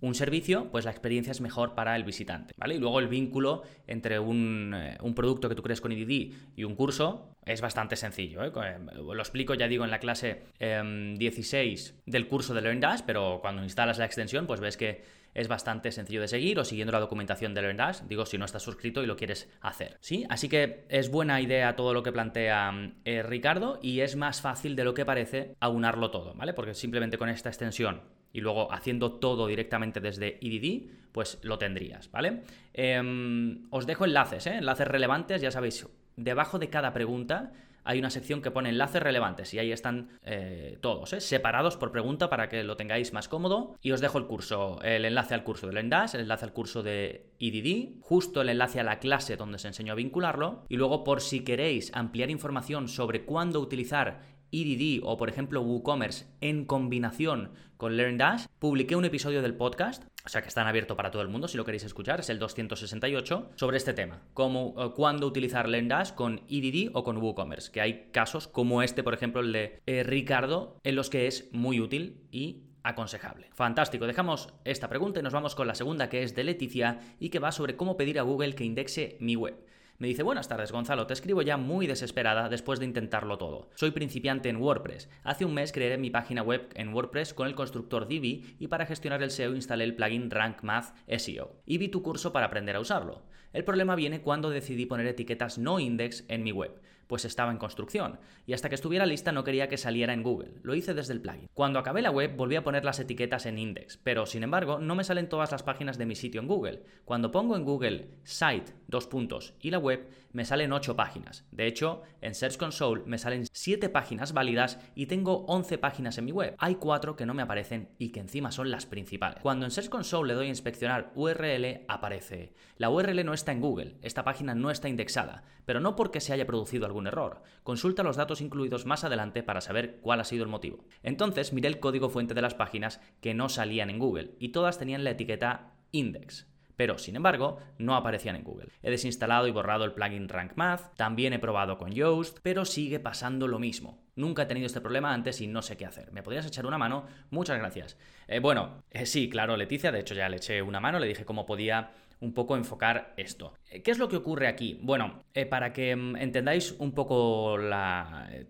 un 0.00 0.14
servicio, 0.14 0.70
pues 0.70 0.84
la 0.84 0.90
experiencia 0.90 1.30
es 1.30 1.40
mejor 1.40 1.74
para 1.74 1.96
el 1.96 2.04
visitante, 2.04 2.52
¿vale? 2.58 2.74
Y 2.74 2.78
luego 2.78 3.00
el 3.00 3.08
vínculo 3.08 3.62
entre 3.86 4.18
un, 4.18 4.74
eh, 4.76 4.98
producto 5.16 5.48
que 5.48 5.54
tú 5.54 5.62
crees 5.62 5.80
con 5.80 5.90
EDD 5.90 6.32
y 6.54 6.64
un 6.64 6.74
curso 6.76 7.34
es 7.46 7.62
bastante 7.62 7.96
sencillo. 7.96 8.44
¿eh? 8.44 8.52
Lo 8.92 9.18
explico, 9.18 9.54
ya 9.54 9.66
digo, 9.68 9.84
en 9.84 9.90
la 9.90 10.00
clase 10.00 10.42
16 10.60 11.88
em, 11.88 12.12
del 12.12 12.28
curso 12.28 12.52
de 12.52 12.60
LearnDash, 12.60 13.00
pero 13.06 13.38
cuando 13.40 13.62
instalas 13.62 13.96
la 13.96 14.04
extensión, 14.04 14.46
pues 14.46 14.60
ves 14.60 14.76
que 14.76 15.02
es 15.38 15.46
bastante 15.46 15.92
sencillo 15.92 16.20
de 16.20 16.26
seguir 16.26 16.58
o 16.58 16.64
siguiendo 16.64 16.90
la 16.90 16.98
documentación 16.98 17.54
de 17.54 17.62
LearnDash, 17.62 18.02
digo 18.08 18.26
si 18.26 18.38
no 18.38 18.44
estás 18.44 18.62
suscrito 18.62 19.04
y 19.04 19.06
lo 19.06 19.14
quieres 19.14 19.48
hacer. 19.60 19.96
¿Sí? 20.00 20.26
Así 20.28 20.48
que 20.48 20.84
es 20.88 21.12
buena 21.12 21.40
idea 21.40 21.76
todo 21.76 21.94
lo 21.94 22.02
que 22.02 22.10
plantea 22.10 22.92
eh, 23.04 23.22
Ricardo 23.22 23.78
y 23.80 24.00
es 24.00 24.16
más 24.16 24.40
fácil 24.40 24.74
de 24.74 24.82
lo 24.82 24.94
que 24.94 25.04
parece 25.04 25.54
aunarlo 25.60 26.10
todo, 26.10 26.34
¿vale? 26.34 26.54
Porque 26.54 26.74
simplemente 26.74 27.18
con 27.18 27.28
esta 27.28 27.50
extensión 27.50 28.02
y 28.32 28.40
luego 28.40 28.72
haciendo 28.72 29.12
todo 29.12 29.46
directamente 29.46 30.00
desde 30.00 30.38
EDD, 30.42 30.90
pues 31.12 31.38
lo 31.42 31.56
tendrías, 31.56 32.10
¿vale? 32.10 32.42
Em, 32.74 33.68
os 33.70 33.86
dejo 33.86 34.06
enlaces, 34.06 34.48
¿eh? 34.48 34.56
enlaces 34.56 34.88
relevantes, 34.88 35.40
ya 35.40 35.52
sabéis, 35.52 35.86
debajo 36.16 36.58
de 36.58 36.68
cada 36.68 36.92
pregunta 36.92 37.52
hay 37.88 37.98
una 37.98 38.10
sección 38.10 38.42
que 38.42 38.50
pone 38.50 38.68
enlaces 38.68 39.02
relevantes 39.02 39.54
y 39.54 39.58
ahí 39.58 39.72
están 39.72 40.10
eh, 40.22 40.76
todos, 40.82 41.14
¿eh? 41.14 41.22
separados 41.22 41.78
por 41.78 41.90
pregunta 41.90 42.28
para 42.28 42.50
que 42.50 42.62
lo 42.62 42.76
tengáis 42.76 43.14
más 43.14 43.28
cómodo. 43.28 43.78
Y 43.80 43.92
os 43.92 44.02
dejo 44.02 44.18
el 44.18 44.26
curso, 44.26 44.78
el 44.82 45.06
enlace 45.06 45.32
al 45.32 45.42
curso 45.42 45.66
de 45.66 45.72
Lendash, 45.72 46.14
el 46.14 46.20
enlace 46.20 46.44
al 46.44 46.52
curso 46.52 46.82
de 46.82 47.32
EDD, 47.40 47.98
justo 48.02 48.42
el 48.42 48.50
enlace 48.50 48.78
a 48.78 48.84
la 48.84 48.98
clase 48.98 49.38
donde 49.38 49.58
se 49.58 49.68
enseñó 49.68 49.94
a 49.94 49.96
vincularlo. 49.96 50.66
Y 50.68 50.76
luego, 50.76 51.02
por 51.02 51.22
si 51.22 51.44
queréis 51.44 51.90
ampliar 51.94 52.28
información 52.28 52.88
sobre 52.88 53.24
cuándo 53.24 53.58
utilizar 53.58 54.20
EDD 54.52 55.00
o 55.02 55.16
por 55.16 55.30
ejemplo 55.30 55.62
WooCommerce 55.62 56.26
en 56.42 56.66
combinación 56.66 57.52
con 57.78 57.96
LearnDash, 57.96 58.46
publiqué 58.58 58.96
un 58.96 59.06
episodio 59.06 59.40
del 59.40 59.54
podcast, 59.54 60.04
o 60.28 60.30
sea 60.30 60.42
que 60.42 60.48
están 60.48 60.66
abierto 60.66 60.94
para 60.94 61.10
todo 61.10 61.22
el 61.22 61.28
mundo 61.28 61.48
si 61.48 61.56
lo 61.56 61.64
queréis 61.64 61.84
escuchar, 61.84 62.20
es 62.20 62.28
el 62.28 62.38
268, 62.38 63.52
sobre 63.54 63.78
este 63.78 63.94
tema, 63.94 64.20
como 64.34 64.74
eh, 64.76 64.90
cuándo 64.94 65.26
utilizar 65.26 65.66
LearnDash 65.66 66.12
con 66.12 66.42
EDD 66.50 66.90
o 66.92 67.02
con 67.02 67.16
WooCommerce, 67.16 67.72
que 67.72 67.80
hay 67.80 68.10
casos 68.12 68.46
como 68.46 68.82
este, 68.82 69.02
por 69.02 69.14
ejemplo, 69.14 69.40
el 69.40 69.52
de 69.54 69.80
eh, 69.86 70.02
Ricardo, 70.02 70.76
en 70.84 70.96
los 70.96 71.08
que 71.08 71.28
es 71.28 71.48
muy 71.52 71.80
útil 71.80 72.28
y 72.30 72.64
aconsejable. 72.82 73.48
Fantástico, 73.54 74.06
dejamos 74.06 74.52
esta 74.66 74.90
pregunta 74.90 75.20
y 75.20 75.22
nos 75.22 75.32
vamos 75.32 75.54
con 75.54 75.66
la 75.66 75.74
segunda 75.74 76.10
que 76.10 76.22
es 76.22 76.34
de 76.34 76.44
Leticia 76.44 77.00
y 77.18 77.30
que 77.30 77.38
va 77.38 77.50
sobre 77.50 77.76
cómo 77.76 77.96
pedir 77.96 78.18
a 78.18 78.22
Google 78.22 78.54
que 78.54 78.64
indexe 78.64 79.16
mi 79.20 79.34
web. 79.34 79.56
Me 80.00 80.06
dice, 80.06 80.22
buenas 80.22 80.46
tardes 80.46 80.70
Gonzalo, 80.70 81.08
te 81.08 81.12
escribo 81.12 81.42
ya 81.42 81.56
muy 81.56 81.88
desesperada 81.88 82.48
después 82.48 82.78
de 82.78 82.84
intentarlo 82.84 83.36
todo. 83.36 83.68
Soy 83.74 83.90
principiante 83.90 84.48
en 84.48 84.58
WordPress. 84.58 85.10
Hace 85.24 85.44
un 85.44 85.54
mes 85.54 85.72
creé 85.72 85.98
mi 85.98 86.08
página 86.08 86.40
web 86.40 86.68
en 86.76 86.94
WordPress 86.94 87.34
con 87.34 87.48
el 87.48 87.56
constructor 87.56 88.06
Divi 88.06 88.54
y 88.60 88.68
para 88.68 88.86
gestionar 88.86 89.24
el 89.24 89.32
SEO 89.32 89.56
instalé 89.56 89.82
el 89.82 89.96
plugin 89.96 90.30
Rank 90.30 90.62
Math 90.62 90.94
SEO. 91.08 91.50
Y 91.66 91.78
vi 91.78 91.88
tu 91.88 92.04
curso 92.04 92.32
para 92.32 92.46
aprender 92.46 92.76
a 92.76 92.80
usarlo. 92.80 93.22
El 93.52 93.64
problema 93.64 93.96
viene 93.96 94.20
cuando 94.20 94.50
decidí 94.50 94.86
poner 94.86 95.08
etiquetas 95.08 95.58
no 95.58 95.80
index 95.80 96.24
en 96.28 96.44
mi 96.44 96.52
web 96.52 96.80
pues 97.08 97.24
estaba 97.24 97.50
en 97.50 97.58
construcción, 97.58 98.20
y 98.46 98.52
hasta 98.52 98.68
que 98.68 98.76
estuviera 98.76 99.06
lista 99.06 99.32
no 99.32 99.42
quería 99.42 99.68
que 99.68 99.76
saliera 99.76 100.12
en 100.12 100.22
Google, 100.22 100.60
lo 100.62 100.76
hice 100.76 100.94
desde 100.94 101.14
el 101.14 101.20
plugin. 101.20 101.48
Cuando 101.54 101.80
acabé 101.80 102.00
la 102.00 102.12
web 102.12 102.36
volví 102.36 102.54
a 102.54 102.62
poner 102.62 102.84
las 102.84 103.00
etiquetas 103.00 103.46
en 103.46 103.58
index, 103.58 103.96
pero 103.96 104.26
sin 104.26 104.44
embargo 104.44 104.78
no 104.78 104.94
me 104.94 105.02
salen 105.02 105.28
todas 105.28 105.50
las 105.50 105.64
páginas 105.64 105.98
de 105.98 106.06
mi 106.06 106.14
sitio 106.14 106.40
en 106.40 106.46
Google. 106.46 106.84
Cuando 107.04 107.32
pongo 107.32 107.56
en 107.56 107.64
Google 107.64 108.10
site, 108.22 108.72
dos 108.86 109.08
puntos, 109.08 109.54
y 109.60 109.70
la 109.70 109.78
web, 109.78 110.08
me 110.32 110.44
salen 110.44 110.72
8 110.72 110.94
páginas. 110.94 111.44
De 111.50 111.66
hecho, 111.66 112.02
en 112.20 112.34
Search 112.34 112.58
Console 112.58 113.02
me 113.06 113.18
salen 113.18 113.46
7 113.50 113.88
páginas 113.88 114.32
válidas 114.32 114.78
y 114.94 115.06
tengo 115.06 115.44
11 115.46 115.78
páginas 115.78 116.18
en 116.18 116.26
mi 116.26 116.32
web. 116.32 116.54
Hay 116.58 116.76
4 116.76 117.16
que 117.16 117.26
no 117.26 117.34
me 117.34 117.42
aparecen 117.42 117.88
y 117.98 118.10
que 118.10 118.20
encima 118.20 118.52
son 118.52 118.70
las 118.70 118.86
principales. 118.86 119.40
Cuando 119.42 119.64
en 119.64 119.70
Search 119.70 119.88
Console 119.88 120.28
le 120.28 120.34
doy 120.34 120.46
a 120.46 120.50
inspeccionar 120.50 121.12
URL, 121.14 121.84
aparece. 121.88 122.54
La 122.76 122.90
URL 122.90 123.24
no 123.24 123.34
está 123.34 123.52
en 123.52 123.60
Google, 123.60 123.96
esta 124.02 124.24
página 124.24 124.54
no 124.54 124.70
está 124.70 124.88
indexada, 124.88 125.44
pero 125.64 125.80
no 125.80 125.96
porque 125.96 126.20
se 126.20 126.32
haya 126.32 126.46
producido 126.46 126.86
algún 126.86 126.97
error. 127.06 127.42
Consulta 127.62 128.02
los 128.02 128.16
datos 128.16 128.40
incluidos 128.40 128.86
más 128.86 129.04
adelante 129.04 129.42
para 129.42 129.60
saber 129.60 130.00
cuál 130.00 130.20
ha 130.20 130.24
sido 130.24 130.44
el 130.44 130.50
motivo. 130.50 130.84
Entonces 131.02 131.52
miré 131.52 131.68
el 131.68 131.80
código 131.80 132.10
fuente 132.10 132.34
de 132.34 132.42
las 132.42 132.54
páginas 132.54 133.00
que 133.20 133.34
no 133.34 133.48
salían 133.48 133.90
en 133.90 133.98
Google 133.98 134.34
y 134.38 134.48
todas 134.48 134.78
tenían 134.78 135.04
la 135.04 135.10
etiqueta 135.10 135.74
index 135.92 136.46
pero 136.78 136.96
sin 136.96 137.16
embargo 137.16 137.58
no 137.78 137.96
aparecían 137.96 138.36
en 138.36 138.44
Google. 138.44 138.68
He 138.84 138.90
desinstalado 138.90 139.48
y 139.48 139.50
borrado 139.50 139.84
el 139.84 139.92
plugin 139.92 140.28
Rank 140.28 140.52
Math, 140.54 140.94
también 140.94 141.32
he 141.32 141.40
probado 141.40 141.76
con 141.76 141.90
Yoast, 141.90 142.38
pero 142.40 142.64
sigue 142.64 143.00
pasando 143.00 143.48
lo 143.48 143.58
mismo. 143.58 143.98
Nunca 144.14 144.44
he 144.44 144.46
tenido 144.46 144.66
este 144.66 144.80
problema 144.80 145.12
antes 145.12 145.40
y 145.40 145.48
no 145.48 145.60
sé 145.60 145.76
qué 145.76 145.86
hacer. 145.86 146.12
¿Me 146.12 146.22
podrías 146.22 146.46
echar 146.46 146.66
una 146.66 146.78
mano? 146.78 147.04
Muchas 147.30 147.58
gracias. 147.58 147.98
Eh, 148.28 148.38
bueno, 148.38 148.84
eh, 148.92 149.06
sí, 149.06 149.28
claro, 149.28 149.56
Leticia, 149.56 149.90
de 149.90 149.98
hecho 149.98 150.14
ya 150.14 150.28
le 150.28 150.36
eché 150.36 150.62
una 150.62 150.78
mano, 150.78 151.00
le 151.00 151.08
dije 151.08 151.24
cómo 151.24 151.46
podía 151.46 151.90
un 152.20 152.34
poco 152.34 152.56
enfocar 152.56 153.14
esto. 153.16 153.54
Eh, 153.70 153.82
¿Qué 153.82 153.90
es 153.90 153.98
lo 153.98 154.08
que 154.08 154.16
ocurre 154.16 154.48
aquí? 154.48 154.78
Bueno, 154.82 155.22
para 155.50 155.72
que 155.72 155.94
mm, 155.94 156.16
entendáis 156.16 156.74
un 156.78 156.92
poco 156.92 157.56